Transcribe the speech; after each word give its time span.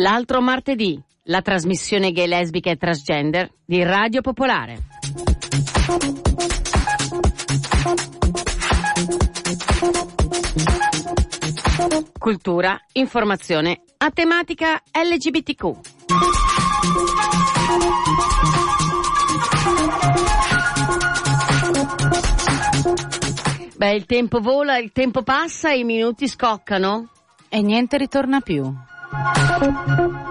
L'altro 0.00 0.40
martedì, 0.40 0.98
la 1.24 1.42
trasmissione 1.42 2.10
gay 2.12 2.26
lesbica 2.26 2.70
e 2.70 2.76
transgender 2.76 3.50
di 3.66 3.82
Radio 3.82 4.22
Popolare. 4.22 4.78
Cultura, 12.18 12.80
informazione 12.92 13.82
a 13.98 14.10
tematica 14.10 14.80
LGBTQ. 14.90 15.80
Beh, 23.76 23.92
il 23.92 24.06
tempo 24.06 24.40
vola, 24.40 24.78
il 24.78 24.92
tempo 24.92 25.22
passa, 25.22 25.72
i 25.72 25.84
minuti 25.84 26.26
scoccano. 26.26 27.10
E 27.50 27.60
niente 27.60 27.98
ritorna 27.98 28.40
più. 28.40 28.88
Buonasera 29.12 30.24
a 30.24 30.29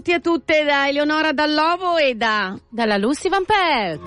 tutti 0.00 0.12
e 0.12 0.20
tutte 0.20 0.64
da 0.64 0.88
Eleonora 0.88 1.32
Dallovo 1.32 1.98
e 1.98 2.14
da... 2.14 2.58
Dalla 2.70 2.96
Lucy 2.96 3.28
Van 3.28 3.44
Pelt. 3.44 4.00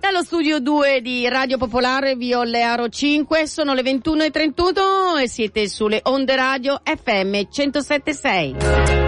Dallo 0.00 0.22
studio 0.22 0.60
2 0.60 1.02
di 1.02 1.28
Radio 1.28 1.58
Popolare 1.58 2.16
Viole 2.16 2.62
Aro 2.62 2.88
5 2.88 3.46
sono 3.46 3.74
le 3.74 3.82
21.31 3.82 5.20
e 5.20 5.28
siete 5.28 5.68
sulle 5.68 6.00
onde 6.04 6.36
radio 6.36 6.80
FM 6.82 7.34
107.6. 7.52 9.03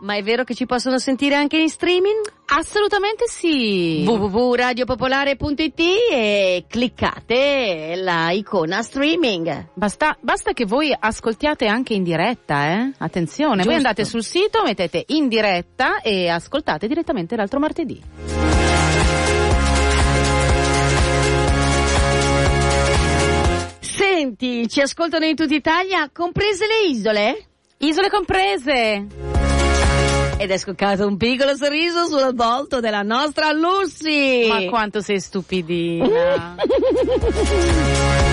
Ma 0.00 0.14
è 0.16 0.22
vero 0.22 0.44
che 0.44 0.54
ci 0.54 0.64
possono 0.64 0.98
sentire 0.98 1.34
anche 1.34 1.58
in 1.58 1.68
streaming? 1.68 2.24
Assolutamente 2.46 3.24
sì. 3.28 4.02
www.radiopopolare.it 4.06 5.80
e 6.10 6.64
cliccate 6.66 7.94
la 7.96 8.30
icona 8.30 8.80
streaming. 8.82 9.68
Basta, 9.74 10.16
basta 10.20 10.52
che 10.52 10.64
voi 10.64 10.96
ascoltiate 10.98 11.66
anche 11.66 11.92
in 11.92 12.02
diretta, 12.02 12.72
eh? 12.72 12.92
Attenzione, 12.96 13.56
Giusto. 13.56 13.68
voi 13.68 13.76
andate 13.76 14.04
sul 14.06 14.24
sito, 14.24 14.62
mettete 14.64 15.04
in 15.08 15.28
diretta 15.28 16.00
e 16.00 16.28
ascoltate 16.28 16.88
direttamente 16.88 17.36
l'altro 17.36 17.58
martedì. 17.58 18.02
Senti, 23.80 24.66
ci 24.68 24.80
ascoltano 24.80 25.26
in 25.26 25.36
tutta 25.36 25.54
Italia, 25.54 26.08
comprese 26.10 26.66
le 26.66 26.88
isole? 26.88 27.46
Isole 27.78 28.08
comprese. 28.08 29.39
Ed 30.40 30.50
è 30.50 30.56
scoccato 30.56 31.06
un 31.06 31.18
piccolo 31.18 31.54
sorriso 31.54 32.06
sul 32.06 32.34
volto 32.34 32.80
della 32.80 33.02
nostra 33.02 33.52
Lucy. 33.52 34.48
Ma 34.48 34.64
quanto 34.70 35.02
sei 35.02 35.20
stupidina. 35.20 36.56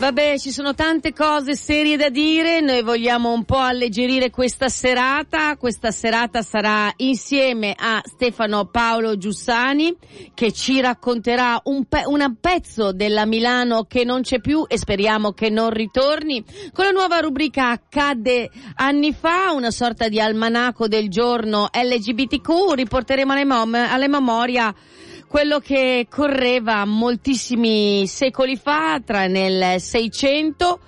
Vabbè, 0.00 0.38
ci 0.38 0.50
sono 0.50 0.72
tante 0.74 1.12
cose 1.12 1.54
serie 1.54 1.98
da 1.98 2.08
dire, 2.08 2.62
noi 2.62 2.80
vogliamo 2.80 3.32
un 3.32 3.44
po' 3.44 3.58
alleggerire 3.58 4.30
questa 4.30 4.70
serata, 4.70 5.58
questa 5.58 5.90
serata 5.90 6.40
sarà 6.40 6.90
insieme 6.96 7.74
a 7.78 8.00
Stefano 8.02 8.64
Paolo 8.64 9.18
Giussani 9.18 9.94
che 10.32 10.52
ci 10.52 10.80
racconterà 10.80 11.60
un, 11.64 11.84
pe- 11.84 12.04
un 12.06 12.34
pezzo 12.40 12.92
della 12.92 13.26
Milano 13.26 13.84
che 13.84 14.04
non 14.04 14.22
c'è 14.22 14.40
più 14.40 14.64
e 14.66 14.78
speriamo 14.78 15.32
che 15.32 15.50
non 15.50 15.68
ritorni, 15.68 16.42
con 16.72 16.86
la 16.86 16.92
nuova 16.92 17.18
rubrica 17.18 17.68
Accadde 17.68 18.48
anni 18.76 19.12
fa, 19.12 19.52
una 19.52 19.70
sorta 19.70 20.08
di 20.08 20.18
almanacco 20.18 20.88
del 20.88 21.10
giorno 21.10 21.68
LGBTQ, 21.70 22.72
riporteremo 22.72 23.32
alle, 23.32 23.44
mom- 23.44 23.74
alle 23.74 24.08
memoria 24.08 24.74
quello 25.30 25.60
che 25.60 26.08
correva 26.10 26.84
moltissimi 26.84 28.04
secoli 28.08 28.56
fa, 28.56 29.00
tra 29.04 29.28
nel 29.28 29.80
600, 29.80 30.80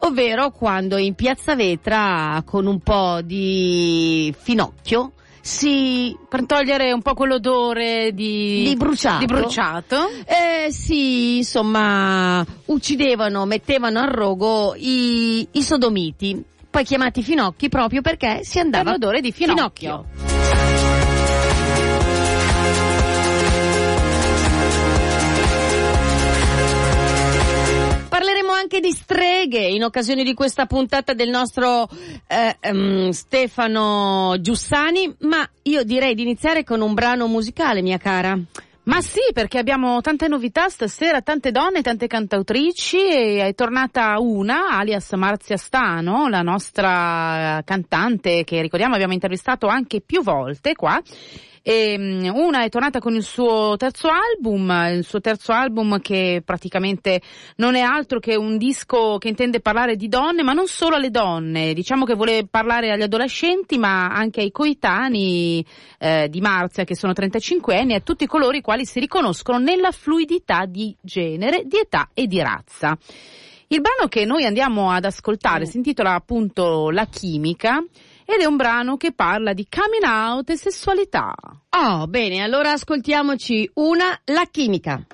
ovvero 0.00 0.50
quando 0.50 0.96
in 0.96 1.14
Piazza 1.14 1.54
Vetra, 1.54 2.42
con 2.44 2.66
un 2.66 2.80
po' 2.80 3.20
di 3.22 4.34
finocchio, 4.36 5.12
si, 5.40 6.12
per 6.28 6.44
togliere 6.44 6.90
un 6.90 7.02
po' 7.02 7.14
quell'odore 7.14 8.10
di, 8.12 8.64
di 8.66 8.74
bruciato, 8.74 9.18
di 9.20 9.26
bruciato. 9.26 10.10
eh, 10.26 10.72
si, 10.72 11.36
insomma, 11.36 12.44
uccidevano, 12.64 13.46
mettevano 13.46 14.00
al 14.00 14.08
rogo 14.08 14.74
i, 14.76 15.46
i 15.52 15.62
sodomiti, 15.62 16.42
poi 16.68 16.82
chiamati 16.82 17.22
finocchi 17.22 17.68
proprio 17.68 18.00
perché 18.00 18.40
si 18.42 18.54
Per 18.54 18.64
andava 18.64 18.90
l'odore 18.90 19.20
di 19.20 19.30
finocchio. 19.30 20.33
Parleremo 28.14 28.52
anche 28.52 28.78
di 28.78 28.92
streghe 28.92 29.58
in 29.58 29.82
occasione 29.82 30.22
di 30.22 30.34
questa 30.34 30.66
puntata 30.66 31.14
del 31.14 31.30
nostro 31.30 31.88
eh, 32.28 32.56
ehm, 32.60 33.10
Stefano 33.10 34.36
Giussani, 34.38 35.12
ma 35.22 35.44
io 35.62 35.82
direi 35.82 36.14
di 36.14 36.22
iniziare 36.22 36.62
con 36.62 36.80
un 36.80 36.94
brano 36.94 37.26
musicale, 37.26 37.82
mia 37.82 37.98
cara. 37.98 38.38
Ma 38.84 39.00
sì, 39.00 39.18
perché 39.32 39.58
abbiamo 39.58 40.00
tante 40.00 40.28
novità 40.28 40.68
stasera, 40.68 41.22
tante 41.22 41.50
donne, 41.50 41.82
tante 41.82 42.06
cantautrici 42.06 43.04
e 43.04 43.48
è 43.48 43.54
tornata 43.56 44.20
una, 44.20 44.68
alias 44.78 45.10
Marzia 45.14 45.56
Stano, 45.56 46.28
la 46.28 46.42
nostra 46.42 47.62
cantante 47.64 48.44
che 48.44 48.62
ricordiamo 48.62 48.94
abbiamo 48.94 49.12
intervistato 49.12 49.66
anche 49.66 50.00
più 50.00 50.22
volte 50.22 50.76
qua. 50.76 51.02
E, 51.66 51.96
mm, 51.98 52.26
una 52.34 52.62
è 52.62 52.68
tornata 52.68 52.98
con 52.98 53.14
il 53.14 53.22
suo 53.22 53.74
terzo 53.78 54.08
album, 54.08 54.70
il 54.92 55.02
suo 55.02 55.22
terzo 55.22 55.50
album 55.50 55.98
che 55.98 56.42
praticamente 56.44 57.22
non 57.56 57.74
è 57.74 57.80
altro 57.80 58.20
che 58.20 58.36
un 58.36 58.58
disco 58.58 59.16
che 59.16 59.28
intende 59.28 59.60
parlare 59.60 59.96
di 59.96 60.08
donne, 60.08 60.42
ma 60.42 60.52
non 60.52 60.66
solo 60.66 60.96
alle 60.96 61.08
donne, 61.08 61.72
diciamo 61.72 62.04
che 62.04 62.16
vuole 62.16 62.46
parlare 62.46 62.90
agli 62.90 63.00
adolescenti, 63.00 63.78
ma 63.78 64.08
anche 64.08 64.42
ai 64.42 64.50
coetanei 64.50 65.64
eh, 65.98 66.28
di 66.28 66.40
Marzia 66.42 66.84
che 66.84 66.94
sono 66.94 67.14
35 67.14 67.78
anni 67.78 67.92
e 67.94 67.96
a 67.96 68.00
tutti 68.00 68.26
coloro 68.26 68.54
i 68.54 68.60
quali 68.60 68.84
si 68.84 69.00
riconoscono 69.00 69.56
nella 69.56 69.90
fluidità 69.90 70.66
di 70.66 70.94
genere, 71.00 71.62
di 71.64 71.78
età 71.78 72.10
e 72.12 72.26
di 72.26 72.42
razza. 72.42 72.94
Il 73.68 73.80
brano 73.80 74.06
che 74.10 74.26
noi 74.26 74.44
andiamo 74.44 74.90
ad 74.90 75.06
ascoltare 75.06 75.64
si 75.64 75.78
intitola 75.78 76.12
appunto 76.12 76.90
La 76.90 77.06
chimica 77.06 77.82
ed 78.24 78.40
è 78.40 78.44
un 78.44 78.56
brano 78.56 78.96
che 78.96 79.12
parla 79.12 79.52
di 79.52 79.66
coming 79.68 80.04
out 80.04 80.50
e 80.50 80.56
sessualità. 80.56 81.34
Oh, 81.70 82.06
bene, 82.06 82.42
allora 82.42 82.72
ascoltiamoci 82.72 83.70
una, 83.74 84.18
la 84.24 84.46
chimica. 84.50 85.04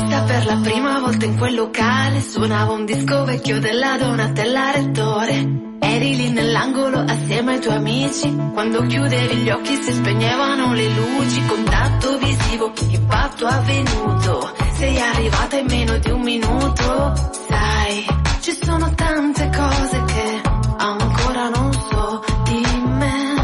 Vista 0.00 0.22
per 0.22 0.46
la 0.46 0.56
prima 0.62 0.98
volta 0.98 1.24
in 1.26 1.36
quel 1.36 1.54
locale, 1.54 2.20
suonava 2.20 2.72
un 2.72 2.84
disco 2.84 3.24
vecchio 3.24 3.60
della 3.60 3.96
Donatella 3.98 4.70
Rettore. 4.72 5.58
Eri 5.78 6.16
lì 6.16 6.30
nell'angolo 6.30 7.00
assieme 7.00 7.54
ai 7.54 7.60
tuoi 7.60 7.74
amici, 7.74 8.34
quando 8.52 8.86
chiudevi 8.86 9.36
gli 9.36 9.50
occhi 9.50 9.74
si 9.76 9.92
spegnevano 9.92 10.72
le 10.72 10.88
luci, 10.88 11.44
contatto 11.46 12.18
visivo, 12.18 12.72
impatto 12.88 13.46
avvenuto. 13.46 14.52
Sei 14.74 14.98
arrivata 14.98 15.58
in 15.58 15.66
meno 15.66 15.98
di 15.98 16.10
un 16.10 16.20
minuto, 16.22 17.14
sai, 17.48 18.06
ci 18.40 18.56
sono 18.62 18.92
tante 18.94 19.50
cose 19.54 20.04
che 20.04 20.40
ancora 20.78 21.48
non 21.50 21.72
so 21.72 22.24
di 22.44 22.62
me, 22.84 23.34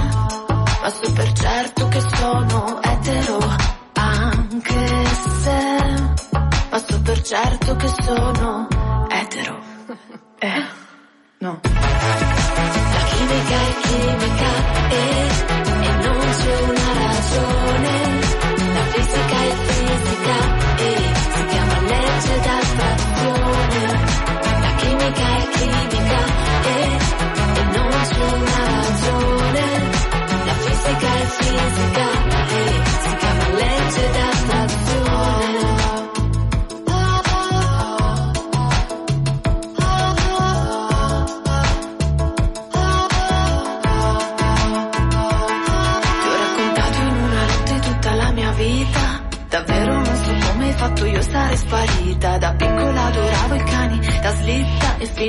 ma 0.80 0.88
so 0.88 1.12
per 1.12 1.32
certo 1.32 1.88
che 1.88 2.00
sono 2.00 2.85
per 7.06 7.22
certo 7.22 7.76
che 7.76 7.88
sono 8.02 8.66
etero. 9.08 9.60
Eh, 10.40 10.64
no. 11.38 11.60
La 11.62 13.04
chimica 13.04 13.54
è 13.54 13.74
chimica 13.80 14.35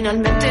finalmente 0.07 0.46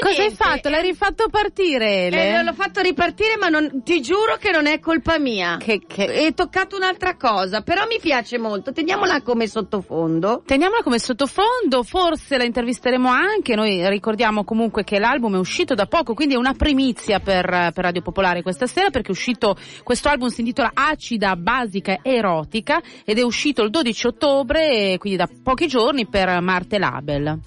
Cosa 0.00 0.14
hai 0.20 0.26
niente. 0.28 0.36
fatto? 0.44 0.68
L'hai 0.68 0.82
rifatto 0.82 1.28
partire, 1.28 2.06
Ele? 2.06 2.38
Eh, 2.38 2.42
l'ho 2.42 2.52
fatto 2.54 2.80
ripartire, 2.80 3.36
ma 3.38 3.48
non- 3.48 3.82
ti 3.84 4.00
giuro 4.00 4.36
che 4.38 4.50
non 4.50 4.66
è 4.66 4.78
colpa 4.80 5.18
mia. 5.18 5.56
Che- 5.58 5.82
che- 5.86 6.06
È 6.26 6.34
toccato 6.34 6.76
un'altra 6.76 7.16
cosa, 7.16 7.60
però 7.62 7.86
mi 7.86 7.98
piace 8.00 8.38
molto. 8.38 8.72
Teniamola 8.72 9.22
come 9.22 9.46
sottofondo. 9.46 10.42
Teniamola 10.44 10.82
come 10.82 10.98
sottofondo, 10.98 11.82
forse 11.82 12.36
la 12.36 12.44
intervisteremo 12.44 13.08
anche, 13.08 13.54
noi 13.54 13.88
ricordiamo 13.88 14.44
comunque 14.44 14.84
che 14.84 14.98
l'album 14.98 15.34
è 15.36 15.38
uscito 15.38 15.74
da 15.74 15.86
poco, 15.86 16.14
quindi 16.14 16.34
è 16.34 16.38
una 16.38 16.54
primizia 16.54 17.20
per, 17.20 17.46
per 17.46 17.84
Radio 17.84 18.02
Popolare 18.02 18.42
questa 18.42 18.66
sera 18.66 18.90
perché 18.90 19.08
è 19.08 19.12
uscito, 19.12 19.56
questo 19.82 20.08
album 20.08 20.28
si 20.28 20.40
intitola 20.40 20.70
Acida, 20.74 21.36
Basica 21.36 21.98
Erotica 22.02 22.80
ed 23.04 23.18
è 23.18 23.22
uscito 23.22 23.62
il 23.62 23.70
12 23.70 24.06
ottobre, 24.06 24.96
quindi 24.98 25.18
da 25.18 25.28
pochi 25.42 25.66
giorni 25.66 26.06
per 26.06 26.40
Marte 26.40 26.78
Label. 26.78 27.38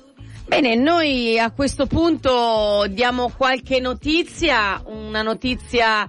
Bene, 0.53 0.75
noi 0.75 1.39
a 1.39 1.49
questo 1.49 1.87
punto 1.87 2.85
diamo 2.87 3.31
qualche 3.35 3.79
notizia, 3.79 4.79
una 4.85 5.23
notizia 5.23 6.07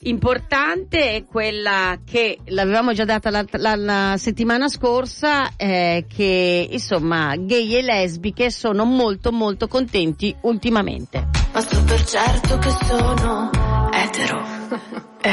importante 0.00 1.14
è 1.14 1.24
quella 1.24 2.00
che 2.04 2.36
l'avevamo 2.48 2.92
già 2.92 3.06
data 3.06 3.30
la, 3.30 3.42
la- 3.52 3.74
la 3.74 4.14
settimana 4.18 4.68
scorsa, 4.68 5.56
eh, 5.56 6.04
che 6.14 6.68
insomma 6.70 7.36
gay 7.36 7.74
e 7.74 7.80
lesbiche 7.80 8.50
sono 8.50 8.84
molto 8.84 9.32
molto 9.32 9.66
contenti 9.66 10.36
ultimamente. 10.42 11.28
Ma 11.54 11.60
so 11.62 11.82
per 11.84 12.04
certo 12.04 12.58
che 12.58 12.70
sono 12.84 13.50
etero. 13.94 15.04
Eh, 15.26 15.30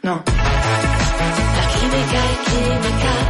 no. 0.00 0.22
La 0.24 1.66
chimica 1.78 2.18
è 2.18 2.38
chimica 2.42 3.25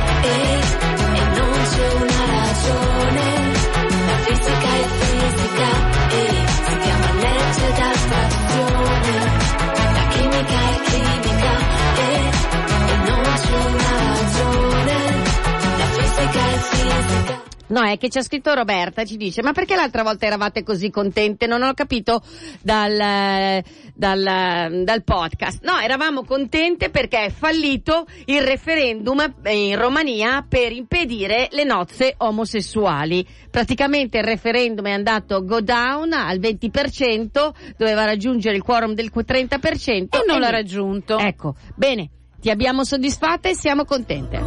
No, 17.68 17.82
è 17.82 17.98
che 17.98 18.08
c'è 18.08 18.22
scritto 18.22 18.54
Roberta, 18.54 19.04
ci 19.04 19.16
dice, 19.16 19.42
ma 19.42 19.52
perché 19.52 19.74
l'altra 19.74 20.02
volta 20.02 20.26
eravate 20.26 20.62
così 20.62 20.90
contente? 20.90 21.46
Non 21.46 21.62
ho 21.62 21.72
capito 21.74 22.22
dal, 22.62 23.62
dal, 23.94 24.82
dal 24.84 25.04
podcast. 25.04 25.64
No, 25.64 25.78
eravamo 25.78 26.24
contente 26.24 26.90
perché 26.90 27.24
è 27.24 27.30
fallito 27.30 28.06
il 28.26 28.42
referendum 28.42 29.34
in 29.46 29.76
Romania 29.76 30.44
per 30.48 30.72
impedire 30.72 31.48
le 31.50 31.64
nozze 31.64 32.14
omosessuali. 32.18 33.26
Praticamente 33.50 34.18
il 34.18 34.24
referendum 34.24 34.86
è 34.86 34.92
andato 34.92 35.44
go 35.44 35.60
down 35.60 36.12
al 36.12 36.38
20%, 36.38 37.50
doveva 37.76 38.04
raggiungere 38.04 38.56
il 38.56 38.62
quorum 38.62 38.94
del 38.94 39.10
30% 39.12 39.86
E 39.88 40.08
non 40.26 40.38
l'ha 40.40 40.50
niente. 40.50 40.50
raggiunto. 40.50 41.18
Ecco, 41.18 41.54
bene, 41.74 42.10
ti 42.40 42.50
abbiamo 42.50 42.84
soddisfatta 42.84 43.48
e 43.48 43.54
siamo 43.54 43.84
contente. 43.84 44.38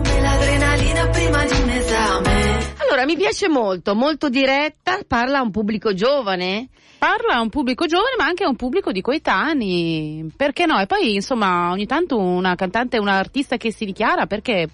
Allora, 2.99 3.15
mi 3.15 3.17
piace 3.17 3.47
molto, 3.47 3.95
molto 3.95 4.27
diretta, 4.27 4.99
parla 5.07 5.37
a 5.37 5.41
un 5.41 5.51
pubblico 5.51 5.93
giovane. 5.93 6.67
Parla 6.97 7.35
a 7.35 7.39
un 7.39 7.47
pubblico 7.47 7.85
giovane 7.85 8.15
ma 8.17 8.25
anche 8.25 8.43
a 8.43 8.49
un 8.49 8.57
pubblico 8.57 8.91
di 8.91 8.99
coetanei, 8.99 10.29
perché 10.35 10.65
no? 10.65 10.77
E 10.81 10.85
poi 10.85 11.13
insomma 11.13 11.71
ogni 11.71 11.85
tanto 11.85 12.17
una 12.17 12.55
cantante, 12.55 12.97
un 12.97 13.07
artista 13.07 13.55
che 13.55 13.71
si 13.71 13.85
dichiara 13.85 14.25
perché 14.25 14.67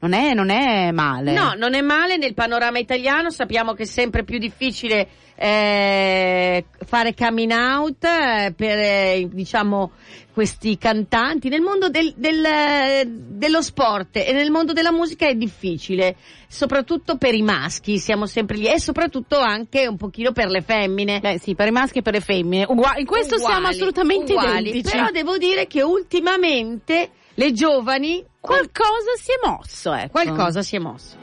non 0.00 0.12
è, 0.12 0.34
non 0.34 0.50
è 0.50 0.90
male. 0.92 1.32
No, 1.32 1.52
non 1.56 1.74
è 1.74 1.80
male 1.82 2.16
nel 2.16 2.34
panorama 2.34 2.78
italiano, 2.78 3.30
sappiamo 3.30 3.74
che 3.74 3.82
è 3.82 3.86
sempre 3.86 4.24
più 4.24 4.38
difficile 4.38 5.08
eh, 5.42 6.64
fare 6.86 7.14
coming 7.14 7.50
out 7.52 8.04
eh, 8.04 8.52
per 8.56 8.78
eh, 8.78 9.28
diciamo 9.30 9.92
questi 10.32 10.78
cantanti. 10.78 11.48
Nel 11.48 11.60
mondo 11.60 11.88
del- 11.88 12.14
del, 12.16 13.06
dello 13.06 13.60
sport 13.62 14.16
e 14.16 14.32
nel 14.32 14.50
mondo 14.50 14.72
della 14.72 14.92
musica 14.92 15.26
è 15.26 15.34
difficile, 15.34 16.16
soprattutto 16.48 17.16
per 17.16 17.34
i 17.34 17.42
maschi, 17.42 17.98
siamo 17.98 18.26
sempre 18.26 18.56
lì 18.56 18.66
e 18.66 18.78
soprattutto 18.80 19.38
anche 19.38 19.86
un 19.86 19.96
pochino 19.96 20.32
per 20.32 20.48
le 20.48 20.62
femmine. 20.62 21.20
Beh 21.20 21.38
sì, 21.38 21.54
per 21.54 21.68
i 21.68 21.72
maschi 21.72 21.98
e 21.98 22.02
per 22.02 22.14
le 22.14 22.20
femmine. 22.20 22.64
Ugua- 22.68 22.96
in 22.96 23.06
questo 23.06 23.36
siamo 23.38 23.56
Uguali, 23.56 23.74
assolutamente 23.74 24.32
uguali. 24.32 24.68
identici. 24.68 24.96
Però 24.96 25.10
devo 25.10 25.36
dire 25.36 25.66
che 25.66 25.82
ultimamente 25.82 27.10
le 27.34 27.52
giovani 27.52 28.24
Qualcosa 28.40 29.14
si 29.16 29.30
è 29.32 29.46
mosso, 29.46 29.92
ecco. 29.92 30.10
qualcosa 30.10 30.62
si 30.62 30.76
è 30.76 30.78
mosso. 30.78 31.16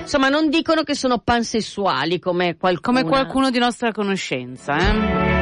Insomma, 0.00 0.28
non 0.28 0.48
dicono 0.48 0.84
che 0.84 0.94
sono 0.94 1.18
pansessuali 1.18 2.20
come 2.20 2.56
qualcuno. 2.56 2.98
Come 2.98 3.08
qualcuno 3.08 3.50
di 3.50 3.58
nostra 3.58 3.90
conoscenza, 3.90 4.78
eh? 4.78 5.35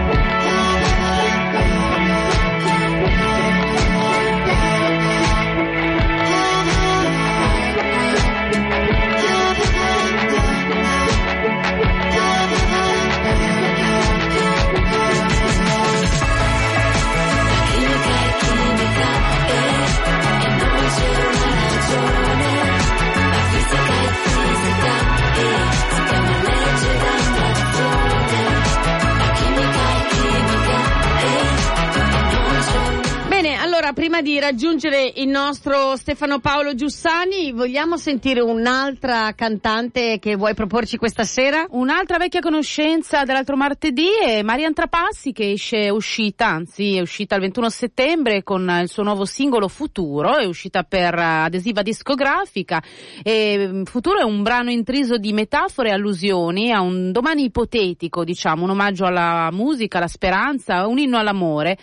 Prima 34.15 34.31
di 34.31 34.39
raggiungere 34.39 35.13
il 35.17 35.27
nostro 35.27 35.97
Stefano 35.97 36.39
Paolo 36.39 36.77
Giussani, 36.77 37.51
vogliamo 37.51 37.97
sentire 37.97 38.41
un'altra 38.41 39.33
cantante 39.35 40.21
che 40.21 40.37
vuoi 40.37 40.55
proporci 40.55 40.97
questa 40.97 41.25
sera? 41.25 41.67
Un'altra 41.71 42.19
vecchia 42.19 42.39
conoscenza 42.39 43.25
dell'altro 43.25 43.57
martedì 43.57 44.07
è 44.25 44.43
Marian 44.43 44.73
Trapassi 44.73 45.33
che 45.33 45.51
esce, 45.51 45.91
uscita, 45.91 46.47
anzi 46.47 46.95
è 46.95 47.01
uscita 47.01 47.35
il 47.35 47.41
21 47.41 47.69
settembre 47.71 48.45
con 48.45 48.79
il 48.83 48.89
suo 48.89 49.03
nuovo 49.03 49.25
singolo 49.25 49.67
Futuro, 49.67 50.37
è 50.37 50.45
uscita 50.45 50.85
per 50.85 51.15
adesiva 51.19 51.83
discografica 51.83 52.81
e 53.21 53.67
mm, 53.67 53.83
Futuro 53.83 54.21
è 54.21 54.25
un 54.25 54.45
brano 54.45 54.71
intriso 54.71 55.17
di 55.17 55.33
metafore 55.33 55.89
e 55.89 55.93
allusioni 55.93 56.71
a 56.71 56.81
un 56.81 57.11
domani 57.11 57.45
ipotetico, 57.45 58.23
diciamo, 58.23 58.63
un 58.63 58.71
omaggio 58.71 59.07
alla 59.07 59.49
musica, 59.51 59.99
alla 59.99 60.07
speranza, 60.07 60.87
un 60.87 60.99
inno 60.99 61.19
all'amore. 61.19 61.79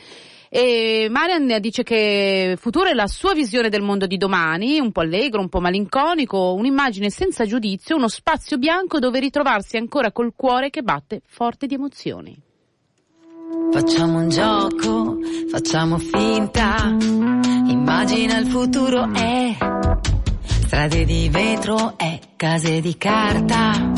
E 0.53 1.07
Marian 1.09 1.61
dice 1.61 1.81
che 1.81 2.57
Futuro 2.59 2.89
è 2.89 2.93
la 2.93 3.07
sua 3.07 3.33
visione 3.33 3.69
del 3.69 3.81
mondo 3.81 4.05
di 4.05 4.17
domani, 4.17 4.79
un 4.79 4.91
po' 4.91 4.99
allegro, 4.99 5.39
un 5.39 5.47
po' 5.47 5.61
malinconico, 5.61 6.55
un'immagine 6.55 7.09
senza 7.09 7.45
giudizio, 7.45 7.95
uno 7.95 8.09
spazio 8.09 8.57
bianco 8.57 8.99
dove 8.99 9.21
ritrovarsi 9.21 9.77
ancora 9.77 10.11
col 10.11 10.33
cuore 10.35 10.69
che 10.69 10.81
batte 10.81 11.21
forte 11.25 11.67
di 11.67 11.75
emozioni. 11.75 12.37
Facciamo 13.71 14.19
un 14.19 14.27
gioco, 14.27 15.19
facciamo 15.49 15.97
finta. 15.97 16.97
Immagina 16.97 18.37
il 18.37 18.47
futuro 18.47 19.09
è 19.13 19.55
strade 20.43 21.05
di 21.05 21.29
vetro 21.29 21.97
e 21.97 22.19
case 22.35 22.81
di 22.81 22.97
carta 22.97 23.93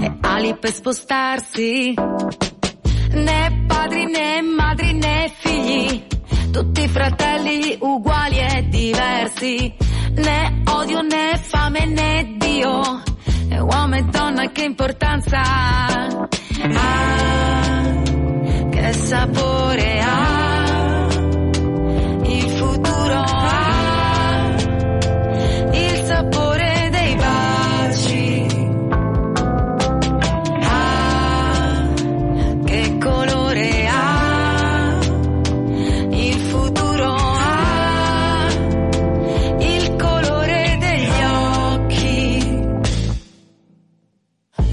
e 0.00 0.16
ali 0.22 0.56
per 0.56 0.72
spostarsi. 0.72 2.51
Né 3.14 3.66
padri 3.68 4.06
né 4.06 4.42
madri 4.42 4.92
né 4.94 5.30
figli, 5.38 6.06
tutti 6.52 6.88
fratelli 6.88 7.76
uguali 7.80 8.38
e 8.38 8.68
diversi. 8.68 9.74
Né 10.16 10.62
odio 10.68 11.02
né 11.02 11.36
fame 11.38 11.86
né 11.86 12.36
Dio, 12.38 13.02
e 13.50 13.60
uomo 13.60 13.94
e 13.96 14.02
donna 14.04 14.50
che 14.50 14.64
importanza 14.64 15.38
ha. 15.38 16.08
Che 18.70 18.92
sapore 18.94 20.00
ha 20.00 20.41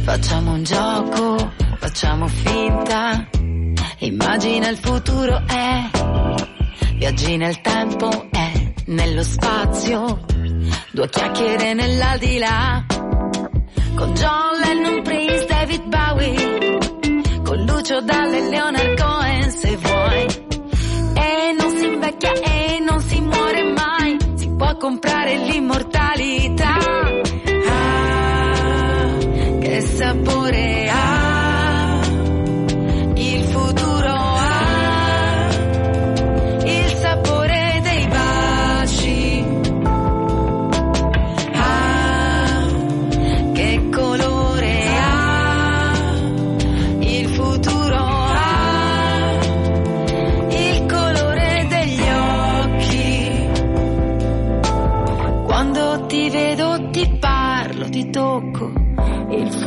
facciamo 0.09 0.53
un 0.53 0.63
gioco 0.63 1.51
facciamo 1.77 2.27
finta. 2.27 3.27
Immagina 3.99 4.69
il 4.69 4.77
futuro 4.77 5.39
è, 5.45 5.89
viaggi 6.95 7.37
nel 7.37 7.61
tempo 7.61 8.27
è, 8.31 8.73
nello 8.85 9.21
spazio, 9.21 10.25
due 10.91 11.09
chiacchiere 11.09 11.75
nell'aldilà, 11.75 12.85
con 13.95 14.13
John 14.13 14.59
Lennon, 14.63 15.03
Prince, 15.03 15.45
David 15.45 15.83
Bowie, 15.85 16.77
con 17.43 17.65
Lucio 17.65 18.01
Dalle, 18.01 18.49
Leonard 18.49 18.99
Cohen 18.99 19.51
se 19.51 19.75
vuoi, 19.75 20.25
e 21.13 21.55
non 21.55 21.77
si 21.77 21.85
invecchia 21.85 22.31
e 22.31 22.79
non 22.79 22.99
si 23.01 23.21
muore 23.21 23.63
mai, 23.73 24.17
si 24.33 24.49
può 24.57 24.75
comprare 24.75 25.37
l'immortalità, 25.37 27.08
che 30.09 30.88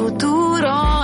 sapore 0.08 0.66
ha. 0.66 1.02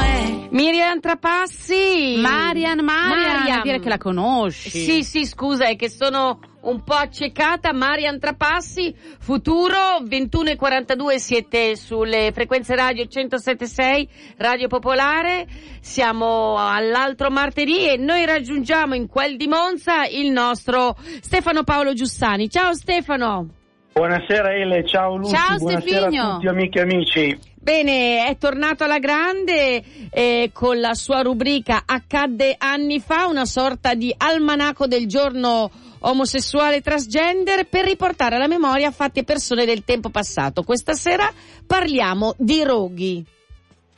Marian 0.50 1.00
Trapassi. 1.00 2.16
Marian, 2.18 2.82
Marian, 2.82 3.36
Marian. 3.38 3.62
dire 3.62 3.80
che 3.80 3.88
la 3.88 3.98
conosci. 3.98 4.70
Sì, 4.70 5.04
sì, 5.04 5.26
scusa, 5.26 5.66
è 5.66 5.76
che 5.76 5.90
sono 5.90 6.40
un 6.62 6.82
po' 6.82 6.94
accecata. 6.94 7.72
Marian 7.72 8.18
Trapassi, 8.18 8.94
futuro 9.20 9.98
21 10.02 10.50
e 10.50 10.56
42 10.56 11.18
siete 11.18 11.76
sulle 11.76 12.30
frequenze 12.32 12.74
radio 12.74 13.06
176, 13.06 14.08
Radio 14.38 14.68
Popolare. 14.68 15.46
Siamo 15.80 16.56
all'altro 16.58 17.30
martedì 17.30 17.86
e 17.86 17.96
noi 17.96 18.24
raggiungiamo 18.24 18.94
in 18.94 19.06
quel 19.06 19.36
di 19.36 19.46
Monza 19.46 20.06
il 20.06 20.30
nostro 20.30 20.96
Stefano 21.20 21.62
Paolo 21.62 21.92
Giussani. 21.92 22.48
Ciao 22.48 22.72
Stefano. 22.72 23.48
Buonasera 23.92 24.54
Ele, 24.54 24.86
ciao 24.86 25.16
Luci, 25.16 25.34
ciao, 25.34 25.56
buonasera 25.56 26.00
Stefino. 26.02 26.22
a 26.22 26.34
tutti 26.34 26.46
amiche 26.46 26.78
e 26.78 26.82
amici. 26.82 27.38
Bene, 27.60 28.26
è 28.26 28.36
tornato 28.38 28.84
alla 28.84 28.98
grande 28.98 29.82
eh, 30.10 30.50
con 30.52 30.78
la 30.78 30.94
sua 30.94 31.22
rubrica 31.22 31.82
Accadde 31.84 32.54
anni 32.56 33.00
fa, 33.00 33.26
una 33.26 33.44
sorta 33.44 33.94
di 33.94 34.14
almanacco 34.16 34.86
del 34.86 35.06
giorno 35.06 35.70
omosessuale 36.00 36.80
transgender 36.80 37.66
per 37.66 37.84
riportare 37.84 38.36
alla 38.36 38.46
memoria 38.46 38.92
fatti 38.92 39.20
e 39.20 39.24
persone 39.24 39.66
del 39.66 39.84
tempo 39.84 40.08
passato. 40.08 40.62
Questa 40.62 40.94
sera 40.94 41.30
parliamo 41.66 42.34
di 42.38 42.62
roghi. 42.62 43.24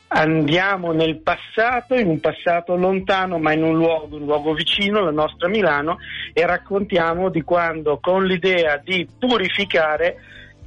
Andiamo 0.07 0.91
nel 0.91 1.21
passato, 1.21 1.93
in 1.95 2.07
un 2.07 2.19
passato 2.19 2.75
lontano, 2.75 3.37
ma 3.37 3.53
in 3.53 3.63
un 3.63 3.77
luogo, 3.77 4.17
un 4.17 4.25
luogo 4.25 4.53
vicino, 4.53 4.99
la 4.99 5.11
nostra 5.11 5.47
Milano, 5.47 5.99
e 6.33 6.45
raccontiamo 6.45 7.29
di 7.29 7.43
quando 7.43 7.99
con 8.01 8.25
l'idea 8.25 8.75
di 8.83 9.07
purificare 9.17 10.17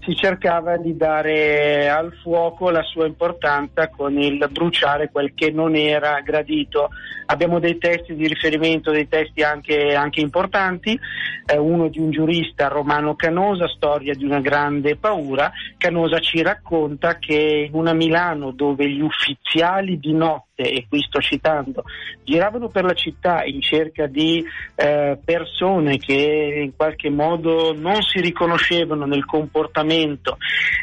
si 0.04 0.14
cercava 0.14 0.76
di 0.76 0.96
dare 0.96 1.88
al 1.88 2.12
fuoco 2.22 2.70
la 2.70 2.82
sua 2.82 3.06
importanza 3.06 3.88
con 3.88 4.18
il 4.18 4.46
bruciare 4.50 5.10
quel 5.10 5.32
che 5.34 5.50
non 5.50 5.74
era 5.74 6.20
gradito. 6.20 6.90
Abbiamo 7.26 7.58
dei 7.58 7.78
testi 7.78 8.14
di 8.14 8.28
riferimento, 8.28 8.90
dei 8.90 9.08
testi 9.08 9.42
anche, 9.42 9.94
anche 9.94 10.20
importanti, 10.20 10.98
eh, 11.46 11.56
uno 11.56 11.88
di 11.88 11.98
un 11.98 12.10
giurista 12.10 12.68
romano 12.68 13.14
Canosa, 13.14 13.66
storia 13.66 14.14
di 14.14 14.24
una 14.24 14.40
grande 14.40 14.96
paura. 14.96 15.50
Canosa 15.78 16.18
ci 16.20 16.42
racconta 16.42 17.16
che 17.18 17.68
in 17.68 17.74
una 17.74 17.94
Milano 17.94 18.50
dove 18.50 18.88
gli 18.88 19.00
ufficiali 19.00 19.98
di 19.98 20.12
notte 20.12 20.53
e 20.56 20.86
qui 20.88 21.02
sto 21.02 21.20
citando, 21.20 21.82
giravano 22.22 22.68
per 22.68 22.84
la 22.84 22.94
città 22.94 23.42
in 23.44 23.60
cerca 23.60 24.06
di 24.06 24.44
eh, 24.76 25.18
persone 25.24 25.98
che 25.98 26.62
in 26.62 26.76
qualche 26.76 27.10
modo 27.10 27.74
non 27.74 28.02
si 28.02 28.20
riconoscevano 28.20 29.04
nel 29.04 29.24
comportamento 29.24 30.38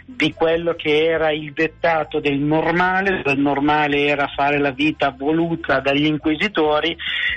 di 0.05 0.33
quello 0.33 0.73
che 0.73 1.05
era 1.05 1.31
il 1.31 1.53
dettato 1.53 2.19
del 2.19 2.37
normale, 2.37 3.21
il 3.25 3.39
normale 3.39 4.07
era 4.07 4.27
fare 4.27 4.59
la 4.59 4.71
vita 4.71 5.15
voluta 5.17 5.79
dagli 5.79 6.05
inquisitori, 6.05 6.95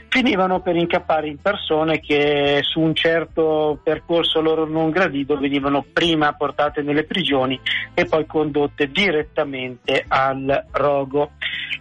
finivano 0.09 0.61
per 0.61 0.75
incappare 0.75 1.29
in 1.29 1.41
persone 1.41 2.01
che 2.01 2.61
su 2.63 2.81
un 2.81 2.95
certo 2.95 3.79
percorso 3.83 4.41
loro 4.41 4.67
non 4.67 4.91
gradito 4.91 5.39
venivano 5.39 5.85
prima 5.93 6.33
portate 6.33 6.83
nelle 6.83 7.05
prigioni 7.05 7.59
e 7.95 8.07
poi 8.07 8.27
condotte 8.27 8.89
direttamente 8.91 10.05
al 10.09 10.67
rogo. 10.73 11.31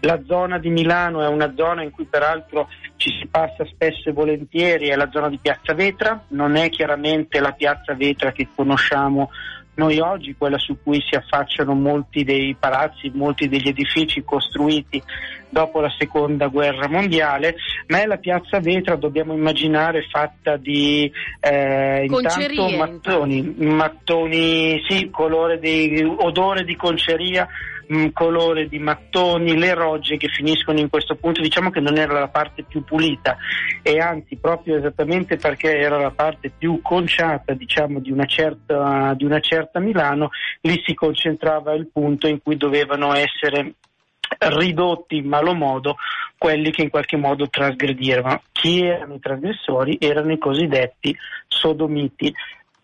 La 0.02 0.22
zona 0.26 0.43
di 0.60 0.70
Milano 0.70 1.22
è 1.22 1.28
una 1.28 1.54
zona 1.56 1.84
in 1.84 1.92
cui 1.92 2.06
peraltro 2.06 2.70
ci 2.98 3.10
si 3.20 3.28
passa 3.28 3.66
spesso 3.66 4.10
e 4.10 4.14
volentieri, 4.14 4.88
è 4.88 4.96
la 4.96 5.10
zona 5.12 5.30
di 5.30 5.40
Piazza 5.42 5.74
Vetra, 5.74 6.24
non 6.30 6.56
è 6.56 6.70
chiaramente 6.70 7.40
la 7.40 7.52
Piazza 7.52 7.94
Vetra 7.94 8.32
che 8.32 8.48
conosciamo 8.54 9.30
noi 9.76 10.00
oggi, 10.00 10.36
quella 10.38 10.60
su 10.60 10.78
cui 10.84 11.02
si 11.02 11.16
affacciano 11.16 11.74
molti 11.74 12.24
dei 12.24 12.56
palazzi, 12.60 13.12
molti 13.14 13.48
degli 13.48 13.70
edifici 13.70 14.24
costruiti 14.24 15.02
dopo 15.50 15.80
la 15.80 15.92
seconda 15.98 16.48
guerra 16.48 16.88
mondiale, 16.88 17.56
ma 17.88 18.02
è 18.02 18.06
la 18.06 18.18
piazza 18.18 18.60
Vetra, 18.60 18.96
dobbiamo 18.96 19.34
immaginare, 19.34 20.08
fatta 20.10 20.58
di 20.58 21.12
eh, 21.40 22.06
intanto 22.06 22.70
mattoni, 22.70 23.56
mattoni, 23.58 24.84
sì, 24.88 25.10
colore 25.12 25.60
di, 25.60 26.04
odore 26.04 26.64
di 26.64 26.76
conceria, 26.76 27.48
colore 28.14 28.68
di 28.68 28.80
mattoni, 28.80 29.58
le 29.58 29.74
rogge 29.74 30.18
che 30.18 30.28
finiscono 30.28 30.80
in 30.80 30.90
questo 30.90 31.16
punto, 31.16 31.42
diciamo 31.42 31.70
che 31.70 31.80
non 31.80 31.98
era 31.98 32.20
la 32.20 32.28
parte 32.28 32.64
più 32.64 32.84
pulita 32.84 33.38
e 33.82 34.00
anzi 34.00 34.38
proprio 34.38 34.78
esattamente 34.78 35.38
perché 35.38 35.78
era 35.78 35.98
la 35.98 36.12
parte 36.12 36.52
più 36.56 36.82
conciata 36.82 37.54
diciamo 37.54 38.00
di 38.00 38.12
una 38.12 38.26
certa, 38.26 39.14
di 39.16 39.26
una 39.26 39.40
certa 39.40 39.80
Milano, 39.80 40.30
lì 40.62 40.82
si 40.86 40.94
concentrava 40.94 41.74
il 41.74 41.90
punto 41.92 42.28
in 42.28 42.42
cui 42.42 42.58
dovevano 42.58 43.14
essere 43.14 43.74
ridotti 44.40 45.18
in 45.18 45.28
malo 45.28 45.54
modo 45.54 45.98
quelli 46.38 46.72
che 46.72 46.82
in 46.82 46.90
qualche 46.90 47.18
modo 47.18 47.48
trasgredivano. 47.48 48.42
Chi 48.52 48.84
erano 48.84 49.14
i 49.14 49.20
trasgressori? 49.20 49.98
Erano 50.00 50.34
i 50.34 50.38
cosiddetti 50.38 51.16
sodomiti. 51.48 52.34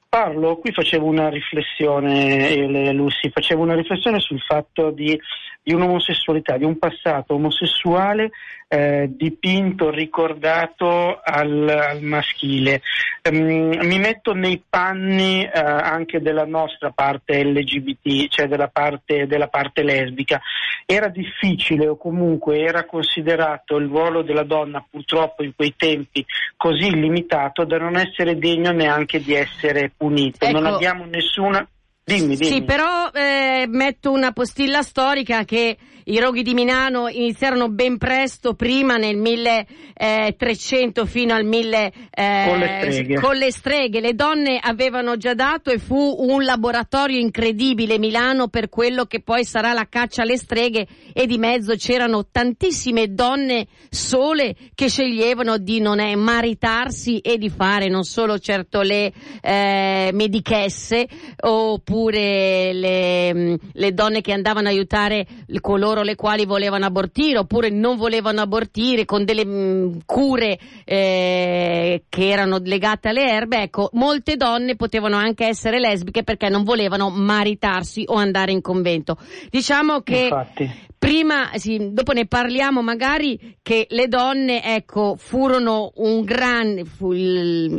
Parlo, 0.10 0.58
qui 0.58 0.72
facevo 0.72 1.06
una 1.06 1.30
riflessione, 1.30 2.92
Lucy, 2.94 3.30
facevo 3.30 3.62
una 3.62 3.76
riflessione 3.76 4.20
sul 4.20 4.40
fatto 4.40 4.90
di, 4.90 5.16
di 5.62 5.72
un'omosessualità, 5.72 6.58
di 6.58 6.64
un 6.64 6.80
passato 6.80 7.36
omosessuale 7.36 8.32
eh, 8.72 9.10
dipinto, 9.12 9.90
ricordato 9.90 11.20
al, 11.24 11.68
al 11.68 12.02
maschile. 12.04 12.82
Um, 13.28 13.76
mi 13.82 13.98
metto 13.98 14.34
nei 14.34 14.64
panni 14.68 15.44
uh, 15.44 15.50
anche 15.52 16.22
della 16.22 16.46
nostra 16.46 16.92
parte 16.92 17.44
LGBT, 17.44 18.28
cioè 18.30 18.48
della 18.48 18.68
parte, 18.68 19.26
della 19.26 19.48
parte 19.48 19.82
lesbica. 19.82 20.40
Era 20.86 21.08
difficile 21.08 21.88
o 21.88 21.98
comunque 21.98 22.60
era 22.60 22.86
considerato 22.86 23.78
il 23.78 23.88
ruolo 23.88 24.22
della 24.22 24.44
donna 24.44 24.86
purtroppo 24.88 25.44
in 25.44 25.54
quei 25.56 25.76
tempi 25.76 26.26
così 26.56 26.92
limitato 26.92 27.64
da 27.64 27.78
non 27.78 27.96
essere 27.96 28.38
degno 28.38 28.72
neanche 28.72 29.20
di 29.20 29.34
essere 29.34 29.92
punito. 29.96 30.46
Ecco. 30.46 30.60
Non 30.60 30.72
abbiamo 30.72 31.06
nessuna 31.06 31.68
Dimmi, 32.16 32.36
dimmi. 32.36 32.52
Sì, 32.52 32.64
però 32.64 33.10
eh, 33.14 33.66
metto 33.68 34.12
una 34.12 34.32
postilla 34.32 34.82
storica 34.82 35.44
che 35.44 35.78
i 36.10 36.20
roghi 36.20 36.42
di 36.42 36.56
Milano 36.56 37.08
iniziarono 37.08 37.70
ben 37.70 38.00
presto, 38.00 38.56
prima 38.56 38.96
nel 38.96 39.16
1300 39.16 41.06
fino 41.06 41.36
al 41.36 41.46
1000 41.46 41.94
eh, 42.10 42.46
con, 42.48 42.58
le 42.58 43.20
con, 43.20 43.36
le 43.36 43.52
streghe. 43.52 44.00
Le 44.00 44.16
donne 44.16 44.58
avevano 44.60 45.18
già 45.18 45.36
dato 45.36 45.70
e 45.70 45.78
fu 45.78 46.16
un 46.18 46.44
laboratorio 46.44 47.20
incredibile 47.20 48.00
Milano 48.00 48.48
per 48.48 48.70
quello 48.70 49.06
che 49.06 49.20
poi 49.22 49.46
sarà 49.46 49.72
la 49.74 49.86
caccia 49.88 50.24
alle 50.24 50.38
streghe 50.38 50.88
e 51.14 51.28
di 51.28 51.38
mezzo 51.38 51.76
c'erano 51.76 52.26
tantissime 52.32 53.14
donne 53.14 53.68
sole 53.90 54.56
che 54.74 54.90
sceglievano 54.90 55.60
di 55.60 55.80
non 55.80 56.00
è, 56.00 56.16
maritarsi 56.16 57.20
e 57.20 57.38
di 57.38 57.50
fare 57.50 57.88
non 57.88 58.04
solo 58.04 58.40
certo 58.40 58.82
le 58.82 59.14
eh, 59.42 60.10
medichesse 60.12 61.08
oppure 61.42 61.99
le, 62.08 63.60
le 63.72 63.94
donne 63.94 64.22
che 64.22 64.32
andavano 64.32 64.68
a 64.68 64.72
aiutare 64.72 65.28
coloro 65.60 65.88
loro 65.90 66.02
le 66.04 66.16
quali 66.16 66.46
volevano 66.46 66.86
abortire 66.86 67.40
oppure 67.40 67.70
non 67.70 67.98
volevano 67.98 68.42
abortire 68.42 69.06
con 69.06 69.26
delle 69.26 69.46
mh, 69.46 69.50
mm, 69.50 69.98
cure 70.06 70.60
eh, 70.86 72.04
che 72.08 72.30
erano 72.30 72.60
legate 72.64 73.10
alle 73.10 73.30
erbe, 73.30 73.64
ecco, 73.64 73.90
molte 73.94 74.36
donne 74.36 74.76
potevano 74.76 75.16
anche 75.16 75.46
essere 75.46 75.80
lesbiche 75.80 76.24
perché 76.24 76.50
non 76.50 76.64
volevano 76.64 77.10
maritarsi 77.10 78.04
o 78.08 78.16
andare 78.16 78.52
in 78.52 78.62
convento. 78.62 79.18
Diciamo 79.50 80.02
che 80.02 80.24
Infatti 80.24 80.88
prima, 81.00 81.52
sì, 81.56 81.94
dopo 81.94 82.12
ne 82.12 82.28
parliamo 82.28 82.82
magari 82.82 83.58
che 83.64 83.88
le 83.90 84.08
donne, 84.08 84.62
ecco, 84.76 85.16
furono 85.18 85.94
un 85.96 86.24
grande, 86.24 86.84
fu 86.84 87.14
il, 87.14 87.74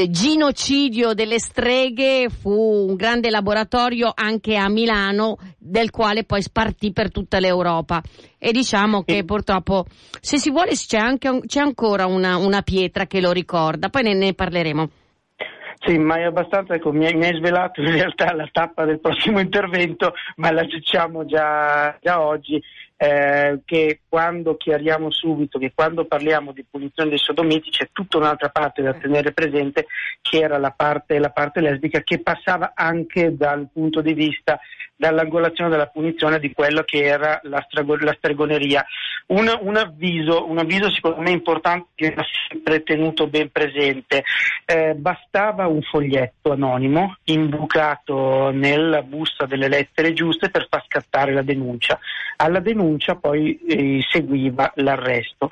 il, 0.00 0.10
genocidio 0.10 1.12
delle 1.12 1.38
streghe 1.38 2.28
fu 2.30 2.50
un 2.50 2.94
grande 2.96 3.28
laboratorio 3.28 4.10
anche 4.12 4.56
a 4.56 4.68
Milano, 4.70 5.36
del 5.58 5.90
quale 5.90 6.24
poi 6.24 6.40
spartì 6.40 6.92
per 6.92 7.12
tutta 7.12 7.38
l'Europa. 7.38 8.02
E 8.38 8.52
diciamo 8.52 9.02
che 9.02 9.22
purtroppo, 9.24 9.84
se 10.20 10.38
si 10.38 10.50
vuole, 10.50 10.72
c'è, 10.72 10.98
anche, 10.98 11.40
c'è 11.46 11.60
ancora 11.60 12.06
una, 12.06 12.36
una 12.38 12.62
pietra 12.62 13.06
che 13.06 13.20
lo 13.20 13.32
ricorda, 13.32 13.90
poi 13.90 14.02
ne, 14.02 14.14
ne 14.14 14.32
parleremo. 14.32 14.88
Sì, 15.86 15.98
ma 15.98 16.16
è 16.16 16.22
abbastanza, 16.22 16.74
ecco, 16.74 16.90
mi, 16.90 17.12
mi, 17.14 17.26
hai 17.26 17.36
svelato 17.36 17.80
in 17.80 17.92
realtà 17.92 18.34
la 18.34 18.48
tappa 18.50 18.84
del 18.84 18.98
prossimo 18.98 19.38
intervento, 19.40 20.14
ma 20.36 20.50
la 20.50 20.64
diciamo 20.64 21.24
già, 21.24 21.96
già 22.02 22.20
oggi, 22.20 22.60
eh, 22.96 23.60
che 23.64 24.00
quando 24.08 24.56
chiariamo 24.56 25.12
subito 25.12 25.58
che 25.58 25.72
quando 25.74 26.06
parliamo 26.06 26.50
di 26.52 26.64
punizione 26.68 27.10
dei 27.10 27.18
sodomiti 27.18 27.70
c'è 27.70 27.90
tutta 27.92 28.16
un'altra 28.16 28.48
parte 28.48 28.82
da 28.82 28.94
tenere 28.94 29.32
presente, 29.32 29.86
che 30.20 30.40
era 30.40 30.58
la 30.58 30.72
parte, 30.72 31.20
la 31.20 31.30
parte 31.30 31.60
lesbica, 31.60 32.00
che 32.00 32.20
passava 32.20 32.72
anche 32.74 33.36
dal 33.36 33.68
punto 33.72 34.00
di 34.00 34.12
vista 34.12 34.58
dall'angolazione 34.96 35.70
della 35.70 35.86
punizione 35.86 36.38
di 36.38 36.52
quello 36.52 36.82
che 36.82 37.04
era 37.04 37.38
la, 37.44 37.64
strago- 37.68 37.96
la 37.98 38.14
stregoneria. 38.16 38.84
Un, 39.26 39.52
un, 39.60 39.76
avviso, 39.76 40.48
un, 40.48 40.58
avviso, 40.58 40.90
secondo 40.90 41.20
me 41.20 41.30
importante 41.30 41.88
che 41.94 42.12
va 42.14 42.24
sempre 42.48 42.82
tenuto 42.82 43.26
ben 43.26 43.50
presente. 43.50 44.24
Eh, 44.64 44.94
bastava 44.94 45.66
un 45.66 45.82
foglietto 45.82 46.52
anonimo 46.52 47.16
imbucato 47.24 48.50
nella 48.50 49.02
busta 49.02 49.46
delle 49.46 49.68
lettere 49.68 50.12
giuste 50.12 50.50
per 50.50 50.66
far 50.68 50.84
scattare 50.86 51.32
la 51.32 51.42
denuncia. 51.42 51.98
Alla 52.36 52.60
denuncia 52.60 53.16
poi 53.16 53.58
eh, 53.66 54.00
seguiva 54.08 54.72
l'arresto. 54.76 55.50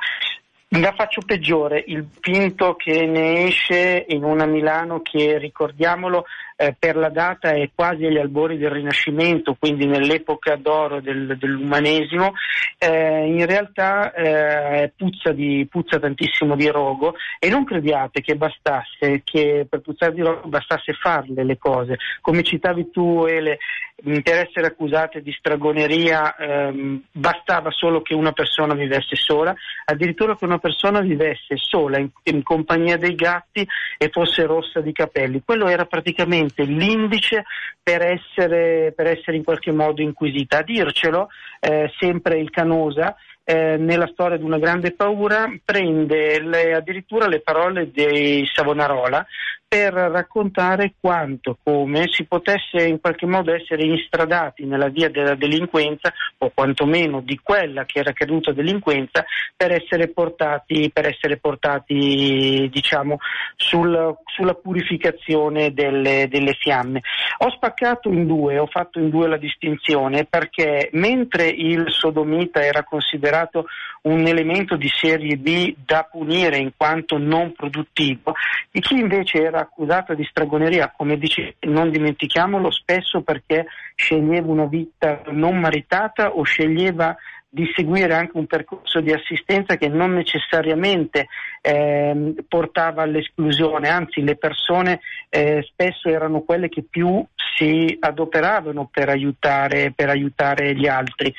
La 0.81 0.93
faccio 0.93 1.21
peggiore, 1.25 1.85
il 1.87 2.05
Pinto 2.19 2.75
che 2.75 3.07
ne 3.07 3.45
esce 3.45 4.07
in 4.09 4.25
una 4.25 4.45
Milano 4.45 5.03
che, 5.03 5.39
ricordiamolo, 5.39 6.25
eh, 6.57 6.75
per 6.77 6.97
la 6.97 7.11
data 7.11 7.51
è 7.51 7.71
quasi 7.73 8.07
agli 8.07 8.19
albori 8.19 8.59
del 8.59 8.71
Rinascimento, 8.71 9.55
quindi 9.57 9.87
nell'epoca 9.87 10.57
d'oro 10.57 11.01
del, 11.01 11.37
dell'umanesimo, 11.39 12.33
eh, 12.79 13.27
in 13.27 13.47
realtà 13.47 14.13
eh, 14.13 14.93
puzza, 14.97 15.31
di, 15.31 15.67
puzza, 15.71 16.01
tantissimo 16.01 16.57
di 16.57 16.69
rogo 16.69 17.15
e 17.39 17.49
non 17.49 17.65
crediate 17.65 18.21
che 18.21 18.35
bastasse, 18.35 19.23
che 19.23 19.67
per 19.69 19.81
puzzare 19.81 20.13
di 20.13 20.23
rogo 20.23 20.49
bastasse 20.49 20.93
farle 20.93 21.45
le 21.45 21.57
cose. 21.57 21.99
Come 22.21 22.43
citavi 22.43 22.91
tu 22.91 23.27
Ele, 23.29 23.59
per 23.97 24.47
essere 24.47 24.67
accusate 24.67 25.23
di 25.23 25.33
stragoneria 25.33 26.37
ehm, 26.37 27.05
bastava 27.13 27.71
solo 27.71 28.03
che 28.03 28.15
una 28.15 28.33
persona 28.33 28.75
vivesse 28.75 29.15
sola, 29.15 29.55
addirittura 29.85 30.37
che 30.37 30.45
una 30.45 30.59
persona 30.65 31.01
vivesse 31.01 31.57
sola 31.57 31.99
in, 31.99 32.09
in 32.23 32.43
compagnia 32.43 32.97
dei 32.97 33.15
gatti 33.15 33.69
e 33.99 34.09
fosse 34.09 34.47
rossa 34.47 34.81
di 34.81 34.93
capelli. 34.93 35.43
Quello 35.45 35.67
era 35.67 35.85
praticamente 35.85 36.63
l'indice 36.63 37.45
per 37.83 38.01
essere, 38.01 38.95
per 38.97 39.09
essere 39.09 39.37
in 39.37 39.45
qualche 39.45 39.73
modo 39.73 40.01
inquisita. 40.01 40.59
A 40.59 40.63
dircelo 40.63 41.29
eh, 41.61 41.93
sempre 41.99 42.39
il 42.39 42.49
Canosa 42.49 43.15
eh, 43.45 43.77
nella 43.77 44.07
storia 44.07 44.39
di 44.39 44.43
una 44.43 44.57
grande 44.59 44.93
paura 44.93 45.53
prende 45.63 46.41
le, 46.41 46.73
addirittura 46.73 47.29
le 47.29 47.41
parole 47.41 47.91
di 47.91 48.43
Savonarola 48.51 49.27
per 49.75 49.93
raccontare 49.93 50.93
quanto, 51.01 51.59
come 51.61 52.05
si 52.09 52.27
potesse 52.27 52.87
in 52.87 53.01
qualche 53.01 53.27
modo 53.27 53.53
essere 53.53 53.83
instradati 53.83 54.67
nella 54.67 54.87
via 54.87 55.11
della 55.11 55.35
delinquenza 55.35 56.13
o 56.39 56.53
quantomeno 56.55 57.21
di 57.21 57.41
quella 57.43 57.85
che 57.85 57.99
era 57.99 58.13
caduta 58.13 58.53
delinquenza 58.53 59.25
per 59.57 59.73
essere 59.73 60.07
portati, 60.07 60.93
per 60.93 61.09
essere 61.09 61.39
portati 61.39 62.69
diciamo, 62.71 63.19
sul, 63.57 64.17
sulla 64.27 64.55
purificazione 64.55 65.75
delle, 65.75 66.29
delle 66.31 66.53
fiamme. 66.53 67.01
Ho 67.39 67.51
spaccato 67.51 68.09
in 68.11 68.29
due, 68.29 68.61
ho 68.61 68.67
fatto 68.67 69.01
in 69.01 69.11
due 69.11 69.27
la 69.27 69.39
distinzione 69.39 70.25
perché 70.25 70.89
mentre 70.93 71.49
il 71.49 71.87
sodomita 71.89 72.65
era 72.65 72.85
considerato 72.85 73.67
un 74.05 74.27
elemento 74.27 74.77
di 74.77 74.89
serie 74.89 75.37
B 75.37 75.75
da 75.85 76.07
punire 76.11 76.59
in 76.59 76.73
quanto 76.77 77.17
non 77.17 77.53
produttivo, 77.55 78.35
e 78.71 78.81
chi 78.81 78.99
invece 78.99 79.43
era 79.43 79.64
accusato 79.65 80.15
di 80.15 80.25
stragoneria, 80.25 80.93
come 80.97 81.19
dice, 81.19 81.57
non 81.61 81.91
dimentichiamolo, 81.91 82.71
spesso 82.71 83.23
perché 83.23 83.67
sceglieva 83.95 84.51
una 84.51 84.67
vita 84.67 85.23
non 85.27 85.59
maritata 85.59 86.31
o 86.31 86.43
sceglieva 86.43 87.17
di 87.55 87.71
seguire 87.73 88.15
anche 88.15 88.37
un 88.37 88.47
percorso 88.47 89.01
di 89.01 89.13
assistenza 89.13 89.77
che 89.77 89.87
non 89.87 90.13
necessariamente 90.13 91.29
eh, 91.61 92.35
portava 92.49 93.03
all'esclusione, 93.03 93.89
anzi 93.89 94.23
le 94.23 94.35
persone 94.35 95.01
eh, 95.29 95.63
spesso 95.63 96.09
erano 96.09 96.41
quelle 96.41 96.69
che 96.69 96.83
più 96.83 97.25
si 97.57 97.97
adoperavano 98.01 98.89
per 98.91 99.09
aiutare, 99.09 99.93
per 99.95 100.09
aiutare 100.09 100.75
gli 100.75 100.89
altri. 100.89 101.33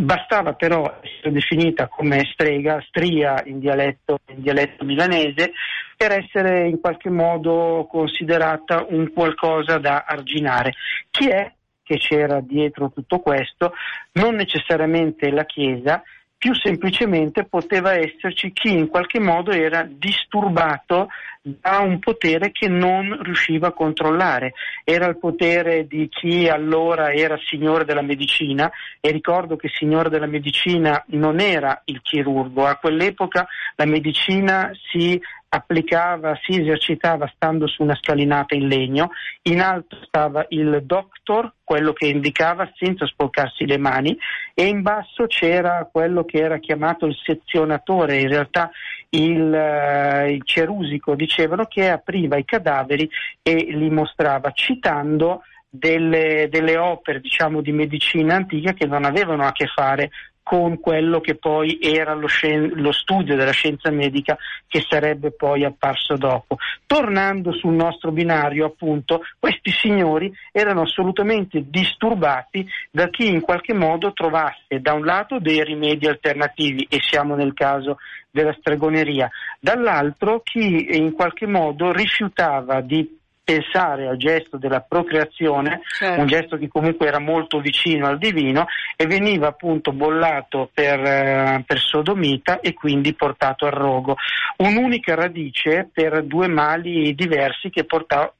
Bastava 0.00 0.52
però 0.52 1.00
essere 1.02 1.32
definita 1.32 1.88
come 1.88 2.24
strega, 2.32 2.80
stria 2.86 3.42
in 3.46 3.58
dialetto, 3.58 4.20
in 4.28 4.42
dialetto 4.42 4.84
milanese, 4.84 5.54
per 5.96 6.12
essere 6.12 6.68
in 6.68 6.78
qualche 6.78 7.10
modo 7.10 7.88
considerata 7.90 8.86
un 8.90 9.12
qualcosa 9.12 9.78
da 9.78 10.04
arginare. 10.06 10.74
Chi 11.10 11.28
è 11.28 11.52
che 11.82 11.96
c'era 11.96 12.40
dietro 12.40 12.92
tutto 12.94 13.18
questo? 13.18 13.72
Non 14.12 14.36
necessariamente 14.36 15.32
la 15.32 15.44
Chiesa, 15.44 16.00
più 16.38 16.54
semplicemente 16.54 17.44
poteva 17.44 17.94
esserci 17.94 18.52
chi 18.52 18.70
in 18.70 18.86
qualche 18.86 19.18
modo 19.18 19.50
era 19.50 19.82
disturbato 19.82 21.08
da 21.42 21.78
un 21.78 21.98
potere 21.98 22.52
che 22.52 22.68
non 22.68 23.18
riusciva 23.22 23.68
a 23.68 23.72
controllare. 23.72 24.52
Era 24.84 25.06
il 25.06 25.18
potere 25.18 25.86
di 25.86 26.08
chi 26.08 26.48
allora 26.48 27.12
era 27.12 27.36
signore 27.48 27.84
della 27.84 28.02
medicina 28.02 28.70
e 29.00 29.10
ricordo 29.10 29.56
che 29.56 29.68
signore 29.68 30.10
della 30.10 30.26
medicina 30.26 31.02
non 31.08 31.40
era 31.40 31.82
il 31.86 32.00
chirurgo, 32.02 32.66
a 32.66 32.76
quell'epoca 32.76 33.46
la 33.74 33.86
medicina 33.86 34.70
si 34.90 35.20
applicava, 35.50 36.38
si 36.42 36.60
esercitava 36.60 37.30
stando 37.34 37.66
su 37.66 37.82
una 37.82 37.96
scalinata 37.96 38.54
in 38.54 38.68
legno, 38.68 39.10
in 39.42 39.60
alto 39.60 39.96
stava 40.04 40.44
il 40.50 40.82
doctor, 40.84 41.52
quello 41.64 41.92
che 41.92 42.06
indicava 42.06 42.70
senza 42.76 43.06
sporcarsi 43.06 43.66
le 43.66 43.78
mani, 43.78 44.16
e 44.54 44.66
in 44.66 44.82
basso 44.82 45.26
c'era 45.26 45.88
quello 45.90 46.24
che 46.24 46.38
era 46.38 46.58
chiamato 46.58 47.06
il 47.06 47.16
sezionatore, 47.22 48.20
in 48.20 48.28
realtà 48.28 48.70
il, 49.10 49.40
uh, 49.40 50.28
il 50.28 50.42
cerusico, 50.44 51.14
dicevano 51.14 51.64
che 51.64 51.88
apriva 51.88 52.36
i 52.36 52.44
cadaveri 52.44 53.08
e 53.42 53.54
li 53.70 53.88
mostrava, 53.88 54.50
citando 54.52 55.42
delle, 55.70 56.48
delle 56.50 56.76
opere 56.76 57.20
diciamo, 57.20 57.60
di 57.60 57.72
medicina 57.72 58.34
antica 58.34 58.72
che 58.72 58.86
non 58.86 59.04
avevano 59.04 59.44
a 59.44 59.52
che 59.52 59.66
fare 59.66 60.10
con 60.48 60.80
quello 60.80 61.20
che 61.20 61.34
poi 61.34 61.78
era 61.78 62.14
lo, 62.14 62.26
scien- 62.26 62.72
lo, 62.76 62.90
studio 62.90 63.36
della 63.36 63.50
scienza 63.50 63.90
medica 63.90 64.34
che 64.66 64.82
sarebbe 64.88 65.30
poi 65.30 65.62
apparso 65.62 66.16
dopo. 66.16 66.56
Tornando 66.86 67.52
sul 67.52 67.74
nostro 67.74 68.12
binario, 68.12 68.64
appunto, 68.64 69.20
questi 69.38 69.70
signori 69.70 70.32
erano 70.50 70.80
assolutamente 70.80 71.64
disturbati 71.68 72.66
da 72.90 73.10
chi 73.10 73.28
in 73.28 73.42
qualche 73.42 73.74
modo 73.74 74.14
trovasse 74.14 74.80
da 74.80 74.94
un 74.94 75.04
lato 75.04 75.38
dei 75.38 75.62
rimedi 75.62 76.06
alternativi, 76.06 76.86
e 76.88 76.98
siamo 77.02 77.34
nel 77.34 77.52
caso 77.52 77.98
della 78.30 78.56
stregoneria, 78.58 79.28
dall'altro 79.60 80.40
chi 80.40 80.96
in 80.96 81.12
qualche 81.12 81.46
modo 81.46 81.92
rifiutava 81.92 82.80
di 82.80 83.18
pensare 83.48 84.06
al 84.06 84.18
gesto 84.18 84.58
della 84.58 84.80
procreazione, 84.80 85.80
certo. 85.98 86.20
un 86.20 86.26
gesto 86.26 86.58
che 86.58 86.68
comunque 86.68 87.06
era 87.06 87.18
molto 87.18 87.60
vicino 87.60 88.06
al 88.06 88.18
divino 88.18 88.66
e 89.00 89.06
veniva 89.06 89.46
appunto 89.46 89.92
bollato 89.92 90.68
per, 90.74 90.98
eh, 90.98 91.62
per 91.64 91.78
sodomita 91.78 92.58
e 92.58 92.74
quindi 92.74 93.14
portato 93.14 93.64
al 93.64 93.70
rogo. 93.70 94.16
Un'unica 94.56 95.14
radice 95.14 95.88
per 95.92 96.24
due 96.24 96.48
mali 96.48 97.14
diversi 97.14 97.70
che 97.70 97.84
portavano 97.84 98.32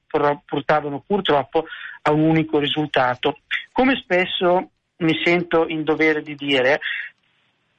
portavano 0.45 1.05
purtroppo 1.07 1.67
a 2.03 2.11
un 2.11 2.23
unico 2.23 2.59
risultato. 2.59 3.39
Come 3.71 4.01
spesso 4.03 4.71
mi 4.99 5.21
sento 5.23 5.67
in 5.69 5.85
dovere 5.85 6.23
di 6.23 6.35
dire, 6.35 6.81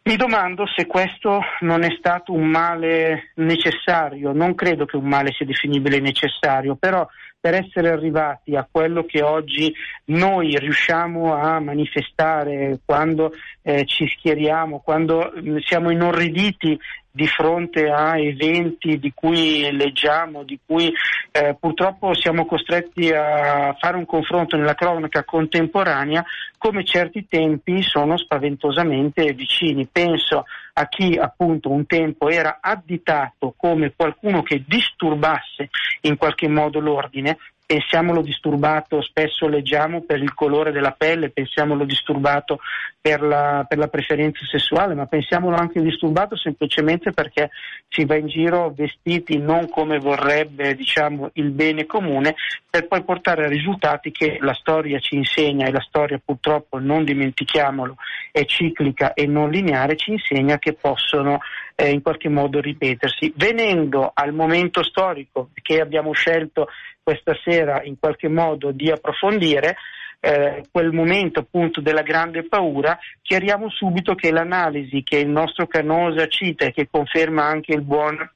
mi 0.09 0.15
domando 0.15 0.65
se 0.65 0.87
questo 0.87 1.39
non 1.59 1.83
è 1.83 1.95
stato 1.99 2.33
un 2.33 2.47
male 2.47 3.29
necessario, 3.35 4.31
non 4.31 4.55
credo 4.55 4.85
che 4.85 4.95
un 4.95 5.07
male 5.07 5.31
sia 5.33 5.45
definibile 5.45 5.99
necessario, 5.99 6.75
però 6.75 7.07
per 7.39 7.53
essere 7.53 7.91
arrivati 7.91 8.55
a 8.55 8.67
quello 8.69 9.05
che 9.05 9.21
oggi 9.21 9.71
noi 10.05 10.57
riusciamo 10.57 11.35
a 11.35 11.59
manifestare 11.59 12.79
quando 12.83 13.33
eh, 13.61 13.85
ci 13.85 14.07
schieriamo, 14.07 14.79
quando 14.79 15.31
mh, 15.35 15.49
mm, 15.49 15.57
siamo 15.57 15.91
inorriditi 15.91 16.77
di 17.11 17.27
fronte 17.27 17.89
a 17.89 18.17
eventi 18.17 18.99
di 18.99 19.11
cui 19.13 19.69
leggiamo, 19.71 20.43
di 20.43 20.59
cui 20.65 20.93
eh, 21.31 21.55
purtroppo 21.59 22.13
siamo 22.13 22.45
costretti 22.45 23.11
a 23.11 23.75
fare 23.79 23.97
un 23.97 24.05
confronto 24.05 24.55
nella 24.55 24.75
cronaca 24.75 25.23
contemporanea, 25.23 26.23
come 26.57 26.83
certi 26.83 27.27
tempi 27.27 27.81
sono 27.81 28.17
spaventosamente 28.17 29.33
vicini. 29.33 29.87
Penso 29.91 30.45
a 30.73 30.87
chi 30.87 31.17
appunto 31.17 31.71
un 31.71 31.85
tempo 31.85 32.29
era 32.29 32.59
additato 32.61 33.53
come 33.57 33.93
qualcuno 33.95 34.43
che 34.43 34.63
disturbasse 34.65 35.69
in 36.01 36.15
qualche 36.15 36.47
modo 36.47 36.79
l'ordine, 36.79 37.37
pensiamolo 37.69 38.23
disturbato, 38.23 38.99
spesso 39.03 39.47
leggiamo 39.47 40.01
per 40.01 40.23
il 40.23 40.33
colore 40.33 40.71
della 40.71 40.95
pelle, 40.97 41.29
pensiamolo 41.29 41.85
disturbato 41.85 42.61
per 42.99 43.21
la, 43.21 43.63
per 43.69 43.77
la, 43.77 43.87
preferenza 43.87 44.43
sessuale, 44.49 44.95
ma 44.95 45.05
pensiamolo 45.05 45.55
anche 45.55 45.79
disturbato 45.79 46.35
semplicemente 46.35 47.11
perché 47.11 47.51
si 47.87 48.05
va 48.05 48.15
in 48.15 48.25
giro 48.25 48.73
vestiti 48.75 49.37
non 49.37 49.69
come 49.69 49.99
vorrebbe 49.99 50.73
diciamo, 50.73 51.29
il 51.33 51.51
bene 51.51 51.85
comune, 51.85 52.33
per 52.67 52.87
poi 52.87 53.03
portare 53.03 53.45
a 53.45 53.49
risultati 53.49 54.09
che 54.09 54.39
la 54.41 54.55
storia 54.55 54.97
ci 54.97 55.17
insegna 55.17 55.67
e 55.67 55.71
la 55.71 55.85
storia 55.87 56.19
purtroppo, 56.23 56.79
non 56.79 57.03
dimentichiamolo, 57.03 57.97
è 58.31 58.45
ciclica 58.45 59.13
e 59.13 59.27
non 59.27 59.51
lineare, 59.51 59.95
ci 59.95 60.09
insegna 60.09 60.57
che 60.57 60.73
possono 60.73 61.37
eh, 61.79 61.91
in 61.91 62.01
qualche 62.01 62.27
modo 62.27 62.59
ripetersi. 62.59 63.31
Venendo 63.37 64.11
al 64.13 64.33
momento 64.33 64.83
storico 64.83 65.51
che 65.61 65.79
abbiamo 65.79 66.11
scelto 66.11 66.67
questa 67.01 67.33
sera 67.41 67.81
in 67.83 67.97
qualche 67.97 68.27
modo 68.27 68.71
di 68.71 68.91
approfondire, 68.91 69.77
eh, 70.19 70.65
quel 70.69 70.91
momento 70.91 71.39
appunto 71.39 71.79
della 71.79 72.01
grande 72.01 72.43
paura, 72.43 72.99
chiariamo 73.21 73.69
subito 73.69 74.13
che 74.13 74.29
l'analisi 74.31 75.03
che 75.03 75.19
il 75.19 75.29
nostro 75.29 75.67
Canosa 75.67 76.27
cita 76.27 76.65
e 76.65 76.73
che 76.73 76.89
conferma 76.91 77.45
anche 77.45 77.73
il 77.73 77.81
buon 77.81 78.29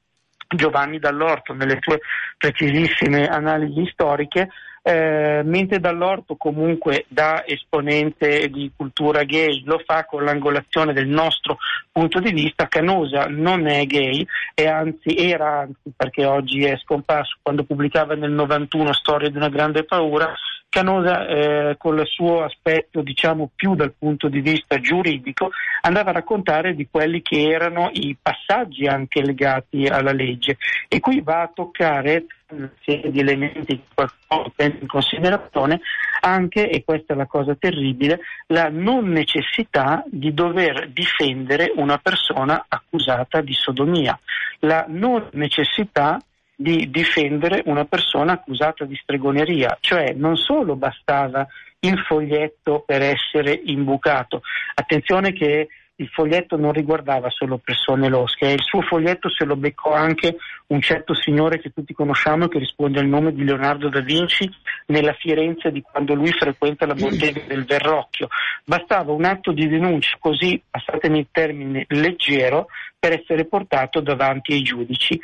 Giovanni 0.48 0.98
Dall'Orto 0.98 1.52
nelle 1.52 1.76
sue 1.80 2.00
precisissime 2.38 3.26
analisi 3.26 3.86
storiche, 3.92 4.48
eh, 4.86 5.40
mentre 5.42 5.80
Dall'Orto 5.80 6.36
comunque 6.36 7.06
da 7.08 7.42
esponente 7.46 8.50
di 8.50 8.70
cultura 8.76 9.24
gay 9.24 9.62
lo 9.64 9.80
fa 9.82 10.04
con 10.04 10.24
l'angolazione 10.24 10.92
del 10.92 11.08
nostro 11.08 11.56
punto 11.90 12.20
di 12.20 12.32
vista, 12.32 12.68
Canosa 12.68 13.24
non 13.28 13.66
è 13.66 13.86
gay 13.86 14.26
e 14.54 14.66
anzi 14.66 15.16
era 15.16 15.60
anzi 15.60 15.90
perché 15.96 16.26
oggi 16.26 16.64
è 16.64 16.76
scomparso. 16.76 17.38
Quando 17.40 17.64
pubblicava 17.64 18.14
nel 18.14 18.32
91 18.32 18.92
Storia 18.92 19.30
di 19.30 19.38
una 19.38 19.48
grande 19.48 19.84
paura, 19.84 20.34
Canosa 20.74 21.24
eh, 21.28 21.76
con 21.78 21.96
il 22.00 22.06
suo 22.08 22.42
aspetto 22.42 23.00
diciamo 23.00 23.50
più 23.54 23.76
dal 23.76 23.94
punto 23.96 24.26
di 24.26 24.40
vista 24.40 24.80
giuridico 24.80 25.52
andava 25.82 26.10
a 26.10 26.14
raccontare 26.14 26.74
di 26.74 26.88
quelli 26.90 27.22
che 27.22 27.48
erano 27.48 27.90
i 27.92 28.16
passaggi 28.20 28.84
anche 28.88 29.22
legati 29.22 29.86
alla 29.86 30.10
legge. 30.10 30.56
E 30.88 30.98
qui 30.98 31.20
va 31.20 31.42
a 31.42 31.50
toccare 31.54 32.26
una 32.48 32.68
serie 32.82 33.12
di 33.12 33.20
elementi 33.20 33.64
che 33.64 33.80
qualcuno 33.94 34.52
prende 34.52 34.78
in 34.80 34.88
considerazione 34.88 35.80
anche, 36.22 36.68
e 36.68 36.82
questa 36.82 37.14
è 37.14 37.16
la 37.16 37.26
cosa 37.26 37.54
terribile, 37.54 38.18
la 38.48 38.68
non 38.68 39.10
necessità 39.10 40.02
di 40.08 40.34
dover 40.34 40.90
difendere 40.90 41.72
una 41.76 41.98
persona 41.98 42.64
accusata 42.66 43.40
di 43.40 43.52
sodomia, 43.52 44.18
la 44.60 44.86
non 44.88 45.28
necessità 45.34 46.18
di 46.56 46.90
difendere 46.90 47.62
una 47.66 47.84
persona 47.84 48.32
accusata 48.32 48.84
di 48.84 48.96
stregoneria, 48.96 49.76
cioè 49.80 50.12
non 50.14 50.36
solo 50.36 50.76
bastava 50.76 51.46
il 51.80 51.98
foglietto 51.98 52.82
per 52.86 53.02
essere 53.02 53.60
imbucato, 53.64 54.42
attenzione 54.74 55.32
che 55.32 55.68
il 55.96 56.08
foglietto 56.08 56.56
non 56.56 56.72
riguardava 56.72 57.30
solo 57.30 57.58
persone 57.58 58.08
losche, 58.08 58.48
il 58.48 58.62
suo 58.62 58.80
foglietto 58.82 59.28
se 59.28 59.44
lo 59.44 59.54
beccò 59.54 59.92
anche 59.92 60.36
un 60.68 60.80
certo 60.80 61.14
signore 61.14 61.60
che 61.60 61.70
tutti 61.72 61.94
conosciamo 61.94 62.48
che 62.48 62.58
risponde 62.58 62.98
al 62.98 63.06
nome 63.06 63.32
di 63.32 63.44
Leonardo 63.44 63.88
da 63.88 64.00
Vinci 64.00 64.50
nella 64.86 65.12
Firenze 65.12 65.70
di 65.70 65.82
quando 65.82 66.14
lui 66.14 66.32
frequenta 66.32 66.84
la 66.84 66.94
bottega 66.94 67.42
del 67.46 67.64
Verrocchio. 67.64 68.26
Bastava 68.64 69.12
un 69.12 69.24
atto 69.24 69.52
di 69.52 69.68
denuncia 69.68 70.16
così, 70.18 70.60
passatemi 70.68 71.20
il 71.20 71.28
termine, 71.30 71.84
leggero 71.88 72.66
per 72.98 73.12
essere 73.12 73.44
portato 73.44 74.00
davanti 74.00 74.52
ai 74.52 74.62
giudici. 74.62 75.20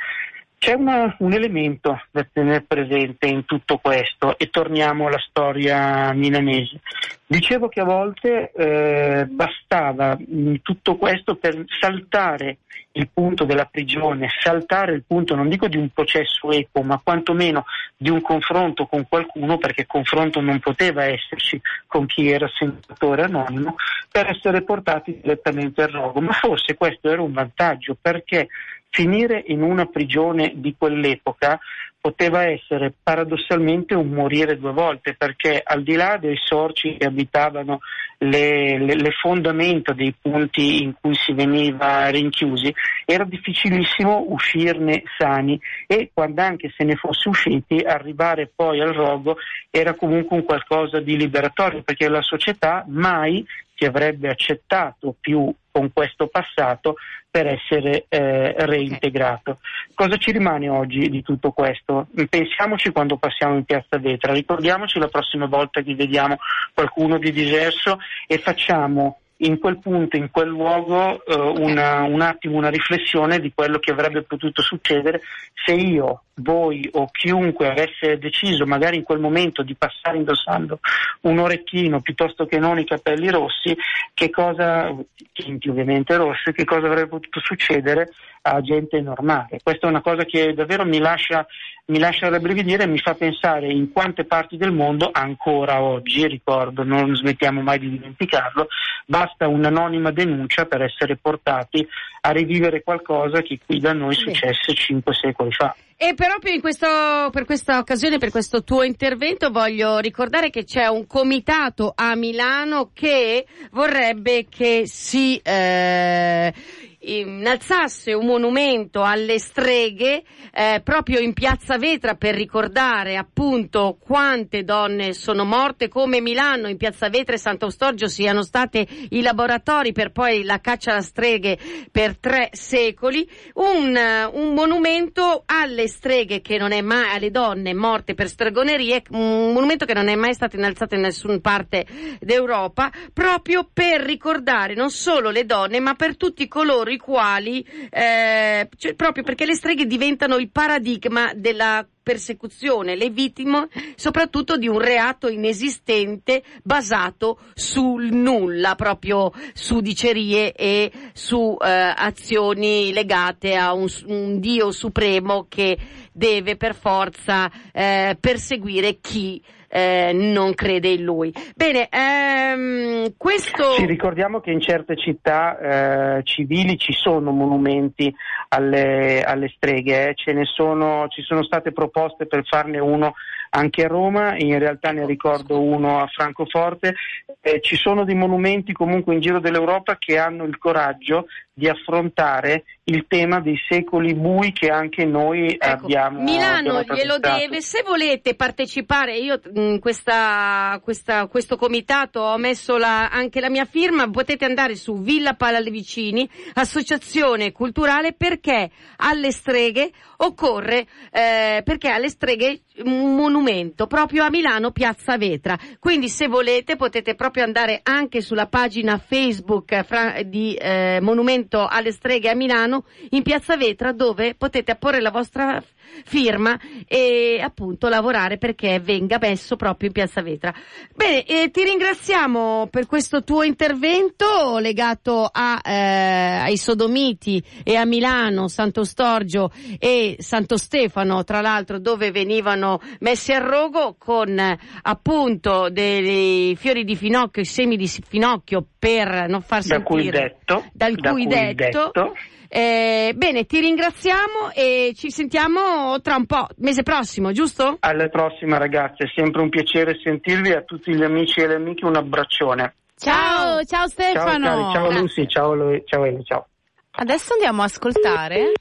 C'è 0.62 0.74
una, 0.74 1.16
un 1.20 1.32
elemento 1.32 2.02
da 2.10 2.22
tenere 2.30 2.60
presente 2.60 3.26
in 3.26 3.46
tutto 3.46 3.78
questo 3.78 4.36
e 4.36 4.50
torniamo 4.50 5.06
alla 5.06 5.18
storia 5.18 6.12
milanese. 6.12 6.80
Dicevo 7.24 7.68
che 7.68 7.80
a 7.80 7.84
volte 7.84 8.52
eh, 8.52 9.24
bastava 9.24 10.18
in 10.18 10.60
tutto 10.60 10.96
questo 10.96 11.36
per 11.36 11.64
saltare 11.80 12.58
il 12.92 13.08
punto 13.10 13.44
della 13.44 13.64
prigione, 13.64 14.28
saltare 14.38 14.92
il 14.92 15.04
punto 15.06 15.34
non 15.34 15.48
dico 15.48 15.66
di 15.66 15.78
un 15.78 15.88
processo 15.88 16.50
equo, 16.50 16.82
ma 16.82 17.00
quantomeno 17.02 17.64
di 17.96 18.10
un 18.10 18.20
confronto 18.20 18.84
con 18.84 19.06
qualcuno, 19.08 19.56
perché 19.56 19.86
confronto 19.86 20.42
non 20.42 20.58
poteva 20.58 21.04
esserci 21.04 21.58
con 21.86 22.04
chi 22.04 22.28
era 22.28 22.46
senatore 22.52 23.22
anonimo, 23.22 23.76
per 24.10 24.28
essere 24.28 24.60
portati 24.60 25.20
direttamente 25.22 25.84
al 25.84 25.90
rogo. 25.90 26.20
Ma 26.20 26.32
forse 26.32 26.74
questo 26.74 27.08
era 27.08 27.22
un 27.22 27.32
vantaggio 27.32 27.96
perché 27.98 28.48
finire 28.90 29.42
in 29.46 29.62
una 29.62 29.86
prigione 29.86 30.52
di 30.56 30.74
quell'epoca 30.76 31.58
poteva 32.00 32.44
essere 32.44 32.92
paradossalmente 33.02 33.94
un 33.94 34.08
morire 34.08 34.58
due 34.58 34.72
volte, 34.72 35.14
perché 35.14 35.60
al 35.62 35.82
di 35.82 35.94
là 35.96 36.16
dei 36.16 36.36
sorci 36.42 36.96
che 36.96 37.06
abitavano 37.06 37.80
le, 38.18 38.78
le, 38.78 38.94
le, 38.94 39.10
fondamenta 39.10 39.92
dei 39.92 40.14
punti 40.18 40.82
in 40.82 40.94
cui 40.98 41.14
si 41.14 41.32
veniva 41.32 42.08
rinchiusi, 42.08 42.74
era 43.04 43.24
difficilissimo 43.24 44.26
uscirne 44.28 45.02
sani 45.18 45.60
e 45.86 46.10
quando 46.12 46.40
anche 46.40 46.72
se 46.74 46.84
ne 46.84 46.96
fosse 46.96 47.28
usciti, 47.28 47.80
arrivare 47.80 48.50
poi 48.54 48.80
al 48.80 48.94
rogo 48.94 49.36
era 49.70 49.94
comunque 49.94 50.36
un 50.36 50.44
qualcosa 50.44 51.00
di 51.00 51.16
liberatorio, 51.16 51.82
perché 51.82 52.08
la 52.08 52.22
società 52.22 52.84
mai 52.88 53.44
si 53.80 53.86
avrebbe 53.86 54.28
accettato 54.28 55.14
più 55.18 55.50
con 55.70 55.90
questo 55.90 56.26
passato 56.26 56.96
per 57.30 57.46
essere 57.46 58.04
eh, 58.08 58.54
reintegrato. 58.66 59.60
Cosa 59.94 60.18
ci 60.18 60.32
rimane 60.32 60.68
oggi 60.68 61.08
di 61.08 61.22
tutto 61.22 61.52
questo? 61.52 62.08
Pensiamoci 62.28 62.90
quando 62.90 63.16
passiamo 63.16 63.54
in 63.56 63.64
piazza 63.64 63.96
Vetra, 63.96 64.34
ricordiamoci 64.34 64.98
la 64.98 65.08
prossima 65.08 65.46
volta 65.46 65.80
che 65.80 65.94
vediamo 65.94 66.36
qualcuno 66.74 67.16
di 67.16 67.32
diverso 67.32 67.98
e 68.26 68.36
facciamo 68.38 69.20
in 69.42 69.58
quel 69.58 69.78
punto, 69.78 70.16
in 70.16 70.30
quel 70.30 70.48
luogo, 70.48 71.24
eh, 71.24 71.34
una, 71.34 72.02
un 72.02 72.20
attimo 72.20 72.56
una 72.56 72.68
riflessione 72.68 73.40
di 73.40 73.52
quello 73.54 73.78
che 73.78 73.92
avrebbe 73.92 74.22
potuto 74.22 74.62
succedere 74.62 75.20
se 75.64 75.72
io, 75.72 76.24
voi 76.34 76.88
o 76.92 77.06
chiunque 77.10 77.68
avesse 77.68 78.18
deciso 78.18 78.66
magari 78.66 78.96
in 78.96 79.02
quel 79.02 79.18
momento 79.18 79.62
di 79.62 79.74
passare 79.74 80.16
indossando 80.16 80.80
un 81.22 81.38
orecchino 81.38 82.00
piuttosto 82.00 82.46
che 82.46 82.58
non 82.58 82.78
i 82.78 82.84
capelli 82.84 83.30
rossi, 83.30 83.76
che 84.14 84.30
cosa, 84.30 84.94
tinti 85.32 85.68
ovviamente 85.68 86.16
rossi, 86.16 86.52
che 86.52 86.64
cosa 86.64 86.86
avrebbe 86.86 87.08
potuto 87.08 87.40
succedere 87.40 88.10
a 88.42 88.60
gente 88.60 89.00
normale. 89.00 89.60
Questa 89.62 89.86
è 89.86 89.90
una 89.90 90.00
cosa 90.00 90.24
che 90.24 90.54
davvero 90.54 90.84
mi 90.84 90.98
lascia, 90.98 91.46
mi 91.86 91.98
lascia 91.98 92.28
rabbrividire 92.28 92.84
e 92.84 92.86
mi 92.86 92.98
fa 92.98 93.14
pensare 93.14 93.70
in 93.70 93.92
quante 93.92 94.24
parti 94.24 94.56
del 94.56 94.72
mondo 94.72 95.10
ancora 95.12 95.82
oggi, 95.82 96.26
ricordo, 96.26 96.82
non 96.82 97.14
smettiamo 97.14 97.60
mai 97.60 97.78
di 97.78 97.90
dimenticarlo, 97.90 98.68
basta 99.06 99.48
un'anonima 99.48 100.10
denuncia 100.10 100.64
per 100.66 100.82
essere 100.82 101.16
portati 101.16 101.86
a 102.22 102.30
rivivere 102.30 102.82
qualcosa 102.82 103.42
che 103.42 103.58
qui 103.64 103.78
da 103.78 103.92
noi 103.92 104.14
successe 104.14 104.74
cinque 104.74 105.14
secoli 105.14 105.52
fa. 105.52 105.74
E 106.02 106.14
proprio 106.14 106.58
questo, 106.60 106.86
per 107.30 107.44
questa 107.44 107.76
occasione, 107.76 108.16
per 108.16 108.30
questo 108.30 108.64
tuo 108.64 108.84
intervento, 108.84 109.50
voglio 109.50 109.98
ricordare 109.98 110.48
che 110.48 110.64
c'è 110.64 110.86
un 110.86 111.06
comitato 111.06 111.92
a 111.94 112.14
Milano 112.14 112.90
che 112.94 113.44
vorrebbe 113.72 114.46
che 114.48 114.84
si 114.86 115.36
eh, 115.44 116.54
innalzasse 117.00 118.12
un 118.12 118.26
monumento 118.26 119.02
alle 119.02 119.38
streghe 119.38 120.22
eh, 120.52 120.80
proprio 120.84 121.20
in 121.20 121.32
piazza 121.32 121.78
Vetra 121.78 122.14
per 122.14 122.34
ricordare 122.34 123.16
appunto 123.16 123.96
quante 123.98 124.64
donne 124.64 125.14
sono 125.14 125.44
morte, 125.44 125.88
come 125.88 126.20
Milano 126.20 126.68
in 126.68 126.76
piazza 126.76 127.08
Vetra 127.08 127.34
e 127.34 127.38
Sant'Ostorgio 127.38 128.08
siano 128.08 128.42
state 128.42 128.86
i 129.10 129.22
laboratori 129.22 129.92
per 129.92 130.10
poi 130.10 130.44
la 130.44 130.60
caccia 130.60 130.92
alle 130.92 131.02
streghe 131.02 131.58
per 131.90 132.18
tre 132.18 132.50
secoli, 132.52 133.28
un, 133.54 133.98
un 134.32 134.54
monumento 134.54 135.44
alle 135.46 135.88
streghe 135.88 136.40
che 136.40 136.58
non 136.58 136.72
è 136.72 136.82
mai, 136.82 137.14
alle 137.14 137.30
donne 137.30 137.72
morte 137.74 138.14
per 138.14 138.28
stregonerie, 138.28 139.04
un 139.10 139.52
monumento 139.52 139.86
che 139.86 139.94
non 139.94 140.08
è 140.08 140.16
mai 140.16 140.34
stato 140.34 140.56
innalzato 140.56 140.94
in 140.94 141.02
nessuna 141.02 141.38
parte 141.40 141.86
d'Europa, 142.20 142.90
proprio 143.12 143.68
per 143.72 144.02
ricordare 144.02 144.74
non 144.74 144.90
solo 144.90 145.30
le 145.30 145.46
donne 145.46 145.80
ma 145.80 145.94
per 145.94 146.16
tutti 146.16 146.46
coloro 146.48 146.89
i 146.92 146.98
quali, 146.98 147.64
eh, 147.90 148.68
cioè 148.76 148.94
proprio 148.94 149.24
perché 149.24 149.46
le 149.46 149.54
streghe 149.54 149.86
diventano 149.86 150.36
il 150.36 150.50
paradigma 150.50 151.32
della 151.34 151.86
persecuzione, 152.02 152.96
le 152.96 153.10
vittime 153.10 153.68
soprattutto 153.94 154.56
di 154.56 154.66
un 154.66 154.80
reato 154.80 155.28
inesistente 155.28 156.42
basato 156.62 157.38
sul 157.54 158.12
nulla, 158.12 158.74
proprio 158.74 159.32
su 159.52 159.80
dicerie 159.80 160.52
e 160.52 160.90
su 161.12 161.56
eh, 161.60 161.94
azioni 161.96 162.92
legate 162.92 163.54
a 163.54 163.74
un, 163.74 163.86
un, 164.06 164.40
Dio 164.40 164.72
supremo 164.72 165.46
che 165.48 165.78
deve 166.12 166.56
per 166.56 166.74
forza 166.74 167.50
eh, 167.72 168.16
perseguire 168.18 168.98
chi 169.00 169.40
eh, 169.70 170.10
non 170.12 170.54
crede 170.54 170.88
in 170.88 171.04
lui. 171.04 171.32
Bene, 171.54 171.88
ehm, 171.88 173.14
questo... 173.16 173.74
Ci 173.76 173.86
ricordiamo 173.86 174.40
che 174.40 174.50
in 174.50 174.60
certe 174.60 174.96
città 174.96 176.18
eh, 176.18 176.22
civili 176.24 176.76
ci 176.76 176.92
sono 176.92 177.30
monumenti 177.30 178.12
alle, 178.48 179.22
alle 179.22 179.48
streghe, 179.54 180.08
eh. 180.08 180.14
ce 180.14 180.32
ne 180.32 180.44
sono, 180.44 181.06
ci 181.08 181.22
sono 181.22 181.44
state 181.44 181.72
proposte 181.72 182.26
per 182.26 182.44
farne 182.44 182.80
uno 182.80 183.14
anche 183.50 183.84
a 183.84 183.88
Roma, 183.88 184.36
in 184.36 184.58
realtà 184.58 184.92
ne 184.92 185.06
ricordo 185.06 185.60
uno 185.60 186.00
a 186.00 186.06
Francoforte, 186.06 186.94
eh, 187.40 187.60
ci 187.60 187.76
sono 187.76 188.04
dei 188.04 188.14
monumenti 188.14 188.72
comunque 188.72 189.14
in 189.14 189.20
giro 189.20 189.40
dell'Europa 189.40 189.96
che 189.98 190.18
hanno 190.18 190.44
il 190.44 190.56
coraggio 190.58 191.26
di 191.52 191.68
affrontare 191.68 192.64
il 192.84 193.04
tema 193.06 193.40
dei 193.40 193.56
secoli 193.68 194.14
bui 194.14 194.52
che 194.52 194.68
anche 194.68 195.04
noi 195.04 195.56
ecco, 195.58 195.84
abbiamo. 195.84 196.20
Milano 196.20 196.82
glielo 196.82 197.18
deve, 197.18 197.60
se 197.60 197.82
volete 197.86 198.34
partecipare, 198.34 199.16
io 199.16 199.40
in 199.54 199.78
questa, 199.78 200.80
questa, 200.82 201.26
questo 201.26 201.56
comitato 201.56 202.20
ho 202.20 202.38
messo 202.38 202.76
la, 202.76 203.08
anche 203.08 203.40
la 203.40 203.50
mia 203.50 203.64
firma, 203.64 204.08
potete 204.10 204.44
andare 204.44 204.74
su 204.74 205.00
Villa 205.00 205.34
Palavicini, 205.34 206.28
associazione 206.54 207.52
culturale 207.52 208.12
perché 208.12 208.70
alle 208.96 209.30
streghe 209.30 209.92
occorre, 210.18 210.86
eh, 211.12 211.62
perché 211.64 211.88
alle 211.90 212.08
streghe 212.08 212.62
un 212.84 213.14
monumento 213.14 213.86
proprio 213.86 214.24
a 214.24 214.30
Milano, 214.30 214.70
Piazza 214.70 215.16
Vetra. 215.16 215.58
Quindi 215.78 216.08
se 216.08 216.26
volete 216.26 216.76
potete 216.76 217.14
proprio 217.14 217.44
andare 217.44 217.80
anche 217.82 218.20
sulla 218.20 218.46
pagina 218.46 218.98
Facebook 218.98 219.72
eh, 219.72 219.82
fra, 219.84 220.22
di 220.22 220.54
eh, 220.54 220.98
Monumento 221.00 221.39
alle 221.48 221.92
Streghe 221.92 222.30
a 222.30 222.34
Milano 222.34 222.84
in 223.10 223.22
Piazza 223.22 223.56
Vetra 223.56 223.92
dove 223.92 224.34
potete 224.34 224.70
apporre 224.72 225.00
la 225.00 225.10
vostra 225.10 225.62
firma 226.04 226.58
e 226.86 227.40
appunto 227.42 227.88
lavorare 227.88 228.38
perché 228.38 228.80
venga 228.80 229.18
messo 229.20 229.56
proprio 229.56 229.88
in 229.88 229.94
Piazza 229.94 230.22
Vetra. 230.22 230.52
Bene, 230.94 231.24
eh, 231.24 231.50
ti 231.50 231.62
ringraziamo 231.64 232.68
per 232.70 232.86
questo 232.86 233.22
tuo 233.22 233.42
intervento 233.42 234.58
legato 234.58 235.28
a, 235.30 235.60
eh, 235.64 236.40
ai 236.42 236.56
Sodomiti 236.56 237.42
e 237.62 237.76
a 237.76 237.84
Milano, 237.84 238.48
Santo 238.48 238.84
Storgio 238.84 239.52
e 239.78 240.16
Santo 240.18 240.56
Stefano, 240.56 241.22
tra 241.24 241.40
l'altro 241.40 241.78
dove 241.78 242.10
venivano 242.10 242.80
messi 243.00 243.32
a 243.32 243.38
rogo 243.38 243.96
con 243.98 244.38
appunto 244.82 245.68
dei 245.70 246.56
fiori 246.56 246.84
di 246.84 246.96
finocchio, 246.96 247.42
i 247.42 247.46
semi 247.46 247.76
di 247.76 247.86
finocchio 247.86 248.66
per 248.78 249.28
non 249.28 249.42
far 249.42 249.62
da 249.62 249.76
sentire 249.76 249.84
cui 249.84 250.10
detto, 250.10 250.64
dal 250.72 250.94
da 250.94 251.12
cui 251.12 251.24
cui 251.24 251.34
detto. 251.34 251.90
detto. 251.92 252.14
Eh, 252.52 253.12
bene, 253.14 253.46
ti 253.46 253.60
ringraziamo 253.60 254.50
e 254.52 254.92
ci 254.96 255.12
sentiamo 255.12 256.00
tra 256.00 256.16
un 256.16 256.26
po', 256.26 256.48
mese 256.56 256.82
prossimo, 256.82 257.30
giusto? 257.30 257.76
Alla 257.78 258.08
prossima 258.08 258.58
ragazzi, 258.58 259.04
è 259.04 259.12
sempre 259.14 259.40
un 259.40 259.50
piacere 259.50 259.96
sentirvi 260.02 260.50
a 260.50 260.62
tutti 260.62 260.92
gli 260.92 261.04
amici 261.04 261.38
e 261.38 261.46
le 261.46 261.54
amiche 261.54 261.84
un 261.84 261.94
abbraccione. 261.94 262.74
Ciao, 262.98 263.62
ciao 263.64 263.86
Stefano. 263.86 264.46
Ciao, 264.46 264.72
ciao 264.72 264.90
Lucy, 264.90 265.26
ciao, 265.28 265.54
Lu- 265.54 265.82
ciao 265.84 266.04
Eli, 266.04 266.24
ciao. 266.24 266.48
Adesso 266.90 267.34
andiamo 267.34 267.62
a 267.62 267.66
ascoltare. 267.66 268.52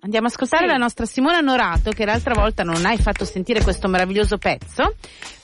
Andiamo 0.00 0.26
a 0.26 0.30
ascoltare 0.30 0.64
Sì. 0.64 0.70
la 0.70 0.78
nostra 0.78 1.04
Simona 1.04 1.40
Norato, 1.40 1.90
che 1.90 2.06
l'altra 2.06 2.32
volta 2.32 2.62
non 2.64 2.86
hai 2.86 2.96
fatto 2.96 3.26
sentire 3.26 3.62
questo 3.62 3.88
meraviglioso 3.88 4.38
pezzo, 4.38 4.94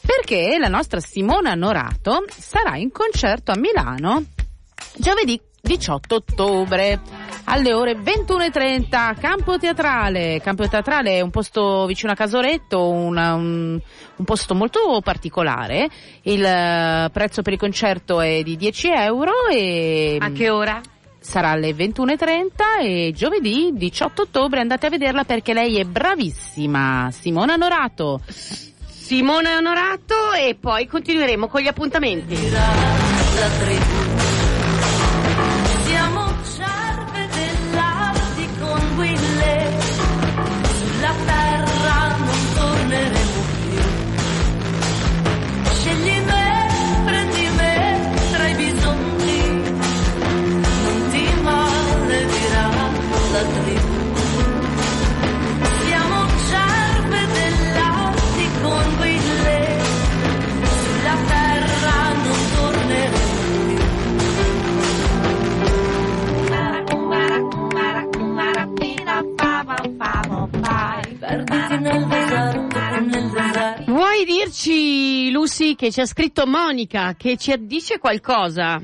perché 0.01 0.57
la 0.59 0.69
nostra 0.69 1.01
Simona 1.01 1.53
Norato 1.55 2.25
sarà 2.29 2.77
in 2.77 2.91
concerto 2.91 3.53
a 3.53 3.59
Milano 3.59 4.25
giovedì 4.97 5.39
18 5.61 6.15
ottobre 6.15 7.01
alle 7.45 7.73
ore 7.73 7.95
21.30, 7.95 9.19
Campo 9.19 9.59
Teatrale. 9.59 10.41
Campo 10.43 10.69
Teatrale 10.69 11.17
è 11.19 11.21
un 11.21 11.31
posto 11.31 11.87
vicino 11.87 12.13
a 12.13 12.15
Casoretto, 12.15 12.89
una- 12.91 13.35
un, 13.35 13.81
un 14.17 14.25
posto 14.25 14.55
molto 14.55 15.01
particolare. 15.03 15.89
Il 16.23 16.45
eh, 16.45 17.09
prezzo 17.13 17.43
per 17.43 17.55
il 17.55 17.59
concerto 17.59 18.21
è 18.21 18.43
di 18.43 18.57
10 18.57 18.89
euro 18.89 19.33
e 19.51 20.19
A 20.21 20.31
che 20.31 20.51
ora? 20.51 20.81
sarà 21.21 21.51
alle 21.51 21.73
21.30 21.73 22.47
e 22.83 23.13
giovedì 23.15 23.71
18 23.75 24.23
ottobre 24.23 24.61
andate 24.61 24.87
a 24.87 24.91
vederla 24.91 25.25
perché 25.25 25.53
lei 25.53 25.79
è 25.79 25.85
bravissima. 25.85 27.09
Simona 27.13 27.57
Norato. 27.57 28.21
Simone 29.09 29.57
Onorato 29.57 30.33
e 30.39 30.55
poi 30.55 30.87
continueremo 30.87 31.49
con 31.49 31.63
gli 31.63 31.67
appuntamenti. 31.67 32.37
Che 75.79 75.93
ci 75.93 76.01
ha 76.01 76.07
scritto 76.07 76.45
Monica, 76.45 77.15
che 77.17 77.37
ci 77.37 77.55
dice 77.61 78.01
qualcosa? 78.01 78.83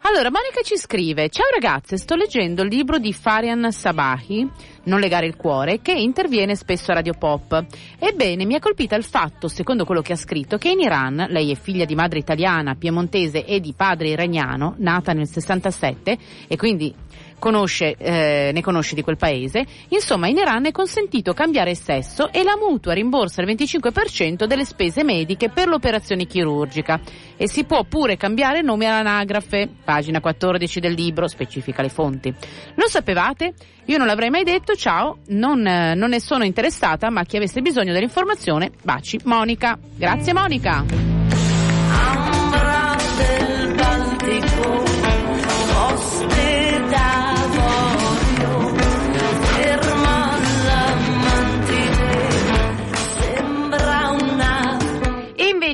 Allora, 0.00 0.30
Monica 0.30 0.60
ci 0.62 0.76
scrive, 0.76 1.30
ciao 1.30 1.46
ragazze, 1.50 1.96
sto 1.96 2.16
leggendo 2.16 2.60
il 2.60 2.68
libro 2.68 2.98
di 2.98 3.14
Farian 3.14 3.72
Sabahi, 3.72 4.46
Non 4.82 5.00
legare 5.00 5.24
il 5.24 5.36
cuore, 5.36 5.80
che 5.80 5.92
interviene 5.92 6.54
spesso 6.54 6.90
a 6.90 6.96
Radio 6.96 7.14
Pop. 7.14 7.64
Ebbene, 7.98 8.44
mi 8.44 8.56
ha 8.56 8.60
colpita 8.60 8.94
il 8.94 9.04
fatto, 9.04 9.48
secondo 9.48 9.86
quello 9.86 10.02
che 10.02 10.12
ha 10.12 10.16
scritto, 10.16 10.58
che 10.58 10.68
in 10.68 10.80
Iran, 10.80 11.28
lei 11.30 11.50
è 11.50 11.54
figlia 11.54 11.86
di 11.86 11.94
madre 11.94 12.18
italiana, 12.18 12.74
piemontese 12.74 13.46
e 13.46 13.60
di 13.60 13.72
padre 13.74 14.08
iraniano, 14.08 14.74
nata 14.76 15.14
nel 15.14 15.26
67, 15.26 16.18
e 16.46 16.56
quindi 16.58 16.94
conosce, 17.38 17.94
eh, 17.96 18.50
ne 18.52 18.60
conosce 18.60 18.94
di 18.94 19.02
quel 19.02 19.16
paese, 19.16 19.64
insomma 19.88 20.28
in 20.28 20.36
Iran 20.36 20.66
è 20.66 20.72
consentito 20.72 21.32
cambiare 21.32 21.74
sesso 21.74 22.30
e 22.32 22.42
la 22.42 22.56
mutua 22.56 22.92
rimborsa 22.92 23.42
il 23.42 23.48
25% 23.48 24.44
delle 24.44 24.64
spese 24.64 25.04
mediche 25.04 25.48
per 25.48 25.68
l'operazione 25.68 26.26
chirurgica 26.26 27.00
e 27.36 27.48
si 27.48 27.64
può 27.64 27.84
pure 27.84 28.16
cambiare 28.16 28.62
nome 28.62 28.86
all'anagrafe, 28.86 29.68
pagina 29.84 30.20
14 30.20 30.80
del 30.80 30.92
libro, 30.92 31.28
specifica 31.28 31.82
le 31.82 31.88
fonti. 31.88 32.34
Lo 32.74 32.88
sapevate? 32.88 33.54
Io 33.86 33.98
non 33.98 34.06
l'avrei 34.06 34.30
mai 34.30 34.44
detto, 34.44 34.74
ciao, 34.74 35.18
non, 35.28 35.66
eh, 35.66 35.94
non 35.94 36.10
ne 36.10 36.20
sono 36.20 36.44
interessata, 36.44 37.10
ma 37.10 37.24
chi 37.24 37.36
avesse 37.36 37.60
bisogno 37.60 37.92
dell'informazione, 37.92 38.70
baci, 38.82 39.20
Monica. 39.24 39.78
Grazie 39.96 40.32
Monica. 40.32 41.13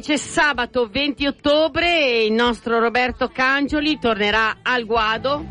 Invece 0.01 0.17
sabato 0.17 0.89
20 0.91 1.27
ottobre 1.27 2.23
il 2.23 2.33
nostro 2.33 2.79
Roberto 2.79 3.29
Cangioli 3.29 3.99
tornerà 3.99 4.61
al 4.63 4.87
Guado 4.87 5.45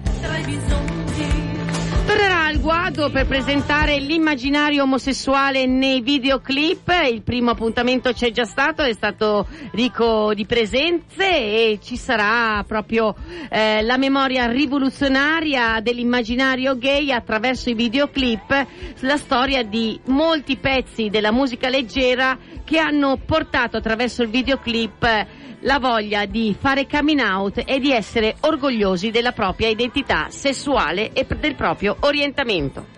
Guado 2.60 3.10
per 3.10 3.26
presentare 3.26 4.00
l'immaginario 4.00 4.84
omosessuale 4.84 5.66
nei 5.66 6.02
videoclip. 6.02 6.92
Il 7.10 7.22
primo 7.22 7.52
appuntamento 7.52 8.12
c'è 8.12 8.32
già 8.32 8.44
stato, 8.44 8.82
è 8.82 8.94
stato 8.94 9.48
ricco 9.72 10.34
di 10.34 10.46
presenze 10.46 11.26
e 11.26 11.80
ci 11.82 11.96
sarà 11.96 12.64
proprio 12.68 13.16
eh, 13.50 13.82
la 13.82 13.98
memoria 13.98 14.48
rivoluzionaria 14.48 15.80
dell'immaginario 15.82 16.78
gay 16.78 17.12
attraverso 17.12 17.70
i 17.70 17.76
videoclip, 17.76 18.68
la 19.00 19.18
storia 19.18 19.64
di 19.64 20.00
molti 20.06 20.58
pezzi 20.58 21.10
della 21.10 21.32
musica 21.32 21.70
leggera 21.70 22.38
che 22.66 22.78
hanno 22.78 23.20
portato 23.26 23.78
attraverso 23.78 24.22
il 24.22 24.30
videoclip 24.30 25.28
la 25.62 25.80
voglia 25.80 26.26
di 26.26 26.56
fare 26.58 26.88
coming 26.88 27.20
out 27.20 27.64
e 27.66 27.80
di 27.80 27.92
essere 27.92 28.36
orgogliosi 28.42 29.12
della 29.12 29.32
propria 29.32 29.68
identità 29.68 30.28
sessuale 30.30 31.12
e 31.14 31.26
del 31.38 31.56
proprio 31.56 31.98
orientamento. 32.02 32.98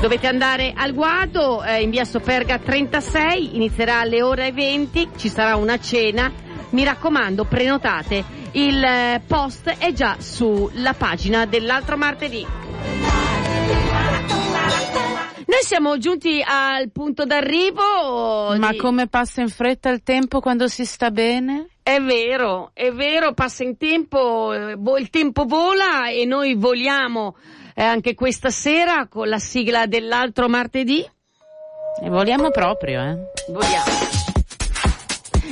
Dovete 0.00 0.26
andare 0.26 0.72
al 0.74 0.94
Guado 0.94 1.62
eh, 1.62 1.82
in 1.82 1.90
via 1.90 2.04
Soperga 2.04 2.58
36, 2.58 3.56
inizierà 3.56 4.00
alle 4.00 4.22
ore 4.22 4.50
20, 4.50 5.10
ci 5.16 5.28
sarà 5.28 5.56
una 5.56 5.78
cena. 5.78 6.32
Mi 6.70 6.84
raccomando, 6.84 7.44
prenotate. 7.44 8.24
Il 8.52 8.82
eh, 8.82 9.20
post 9.26 9.68
è 9.76 9.92
già 9.92 10.16
sulla 10.18 10.94
pagina 10.94 11.44
dell'altro 11.44 11.96
martedì. 11.98 12.46
Noi 15.50 15.64
siamo 15.64 15.98
giunti 15.98 16.40
al 16.46 16.92
punto 16.92 17.24
d'arrivo. 17.24 18.54
Ma 18.56 18.70
di... 18.70 18.76
come 18.76 19.08
passa 19.08 19.40
in 19.40 19.48
fretta 19.48 19.88
il 19.88 20.04
tempo 20.04 20.38
quando 20.38 20.68
si 20.68 20.84
sta 20.84 21.10
bene? 21.10 21.70
È 21.82 22.00
vero, 22.00 22.70
è 22.72 22.92
vero, 22.92 23.34
passa 23.34 23.64
in 23.64 23.76
tempo, 23.76 24.52
eh, 24.52 24.78
il 24.98 25.10
tempo 25.10 25.46
vola 25.46 26.08
e 26.08 26.24
noi 26.24 26.54
voliamo 26.54 27.34
eh, 27.74 27.82
anche 27.82 28.14
questa 28.14 28.50
sera 28.50 29.08
con 29.08 29.28
la 29.28 29.40
sigla 29.40 29.86
dell'altro 29.86 30.48
martedì. 30.48 31.04
E 32.00 32.08
voliamo 32.08 32.50
proprio, 32.50 33.02
eh? 33.02 33.18
Voliamo. 33.48 34.19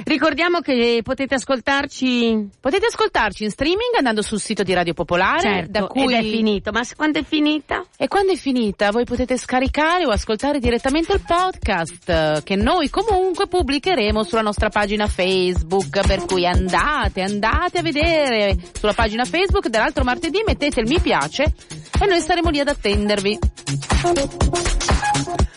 Ricordiamo 0.05 0.61
che 0.61 1.01
potete 1.03 1.35
ascoltarci. 1.35 2.49
Potete 2.61 2.87
ascoltarci 2.87 3.45
in 3.45 3.51
streaming 3.51 3.95
andando 3.97 4.23
sul 4.23 4.41
sito 4.41 4.63
di 4.63 4.73
Radio 4.73 4.95
Popolare. 4.95 5.41
Certo, 5.41 5.71
da 5.71 5.87
cui... 5.87 6.15
è 6.15 6.23
finito. 6.23 6.73
Ma 6.73 6.83
quando 6.97 7.19
è 7.19 7.25
finita? 7.25 7.85
E 7.97 8.09
quando 8.09 8.33
è 8.33 8.37
finita 8.37 8.91
voi 8.91 9.05
potete 9.05 9.37
scaricare 9.37 10.07
o 10.07 10.11
ascoltare 10.11 10.59
direttamente 10.59 11.13
il 11.13 11.23
podcast 11.27 12.43
che 12.43 12.57
noi 12.57 12.91
comunque 12.91 13.47
pubblicheremo 13.47 14.23
sulla 14.23 14.43
nostra 14.43 14.69
pagina 14.69 15.07
Facebook. 15.07 16.07
Per 16.07 16.25
cui 16.25 16.47
andate, 16.47 17.23
andate 17.23 17.79
a 17.79 17.83
vedere 17.83 18.57
sulla 18.73 18.95
pagina 18.95 19.25
Facebook 19.25 19.69
dell'altro 19.69 20.05
martedì, 20.05 20.43
mettete 20.47 20.81
il 20.81 20.89
mi 20.89 21.01
piace 21.01 21.55
e 22.01 22.07
noi 22.07 22.21
staremo 22.21 22.51
lì 22.51 22.61
ad 22.61 22.69
attendervi. 22.69 23.39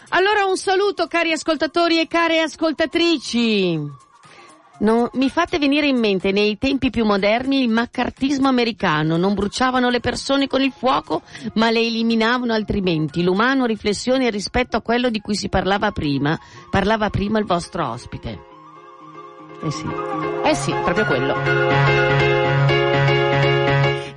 Allora 0.09 0.45
un 0.45 0.57
saluto 0.57 1.07
cari 1.07 1.31
ascoltatori 1.31 1.99
e 1.99 2.07
care 2.07 2.41
ascoltatrici. 2.41 4.09
No, 4.81 5.09
mi 5.13 5.29
fate 5.29 5.59
venire 5.59 5.87
in 5.87 5.97
mente 5.97 6.31
nei 6.31 6.57
tempi 6.57 6.89
più 6.89 7.05
moderni 7.05 7.61
il 7.61 7.69
maccartismo 7.69 8.47
americano. 8.47 9.15
Non 9.15 9.35
bruciavano 9.35 9.89
le 9.89 9.99
persone 9.99 10.47
con 10.47 10.61
il 10.61 10.73
fuoco, 10.75 11.21
ma 11.53 11.69
le 11.69 11.81
eliminavano 11.81 12.53
altrimenti. 12.53 13.21
L'umano 13.21 13.65
riflessione 13.65 14.29
rispetto 14.31 14.77
a 14.77 14.81
quello 14.81 15.09
di 15.09 15.19
cui 15.19 15.35
si 15.35 15.49
parlava 15.49 15.91
prima. 15.91 16.37
Parlava 16.69 17.11
prima 17.11 17.37
il 17.37 17.45
vostro 17.45 17.89
ospite. 17.89 18.39
Eh 19.63 19.71
sì. 19.71 19.85
Eh 20.43 20.55
sì, 20.55 20.71
proprio 20.83 21.05
quello. 21.05 21.35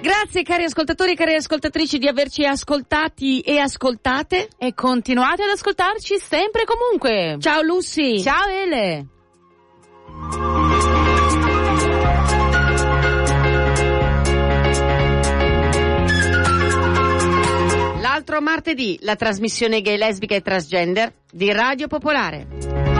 Grazie 0.01 0.43
cari 0.43 0.65
ascoltatori 0.65 1.13
e 1.13 1.15
cari 1.15 1.35
ascoltatrici 1.35 1.99
di 1.99 2.09
averci 2.09 2.47
ascoltati 2.47 3.41
e 3.41 3.59
ascoltate. 3.59 4.49
E 4.57 4.73
continuate 4.73 5.43
ad 5.43 5.51
ascoltarci 5.51 6.19
sempre 6.19 6.63
e 6.63 6.65
comunque. 6.65 7.37
Ciao 7.39 7.61
Lucy. 7.61 8.23
Ciao 8.23 8.49
Ele. 8.49 9.14
L'altro 18.01 18.41
martedì 18.41 18.99
la 19.03 19.17
trasmissione 19.17 19.81
gay 19.81 19.97
lesbica 19.97 20.35
e 20.35 20.41
transgender 20.41 21.13
di 21.31 21.53
Radio 21.53 21.89
Popolare. 21.89 22.94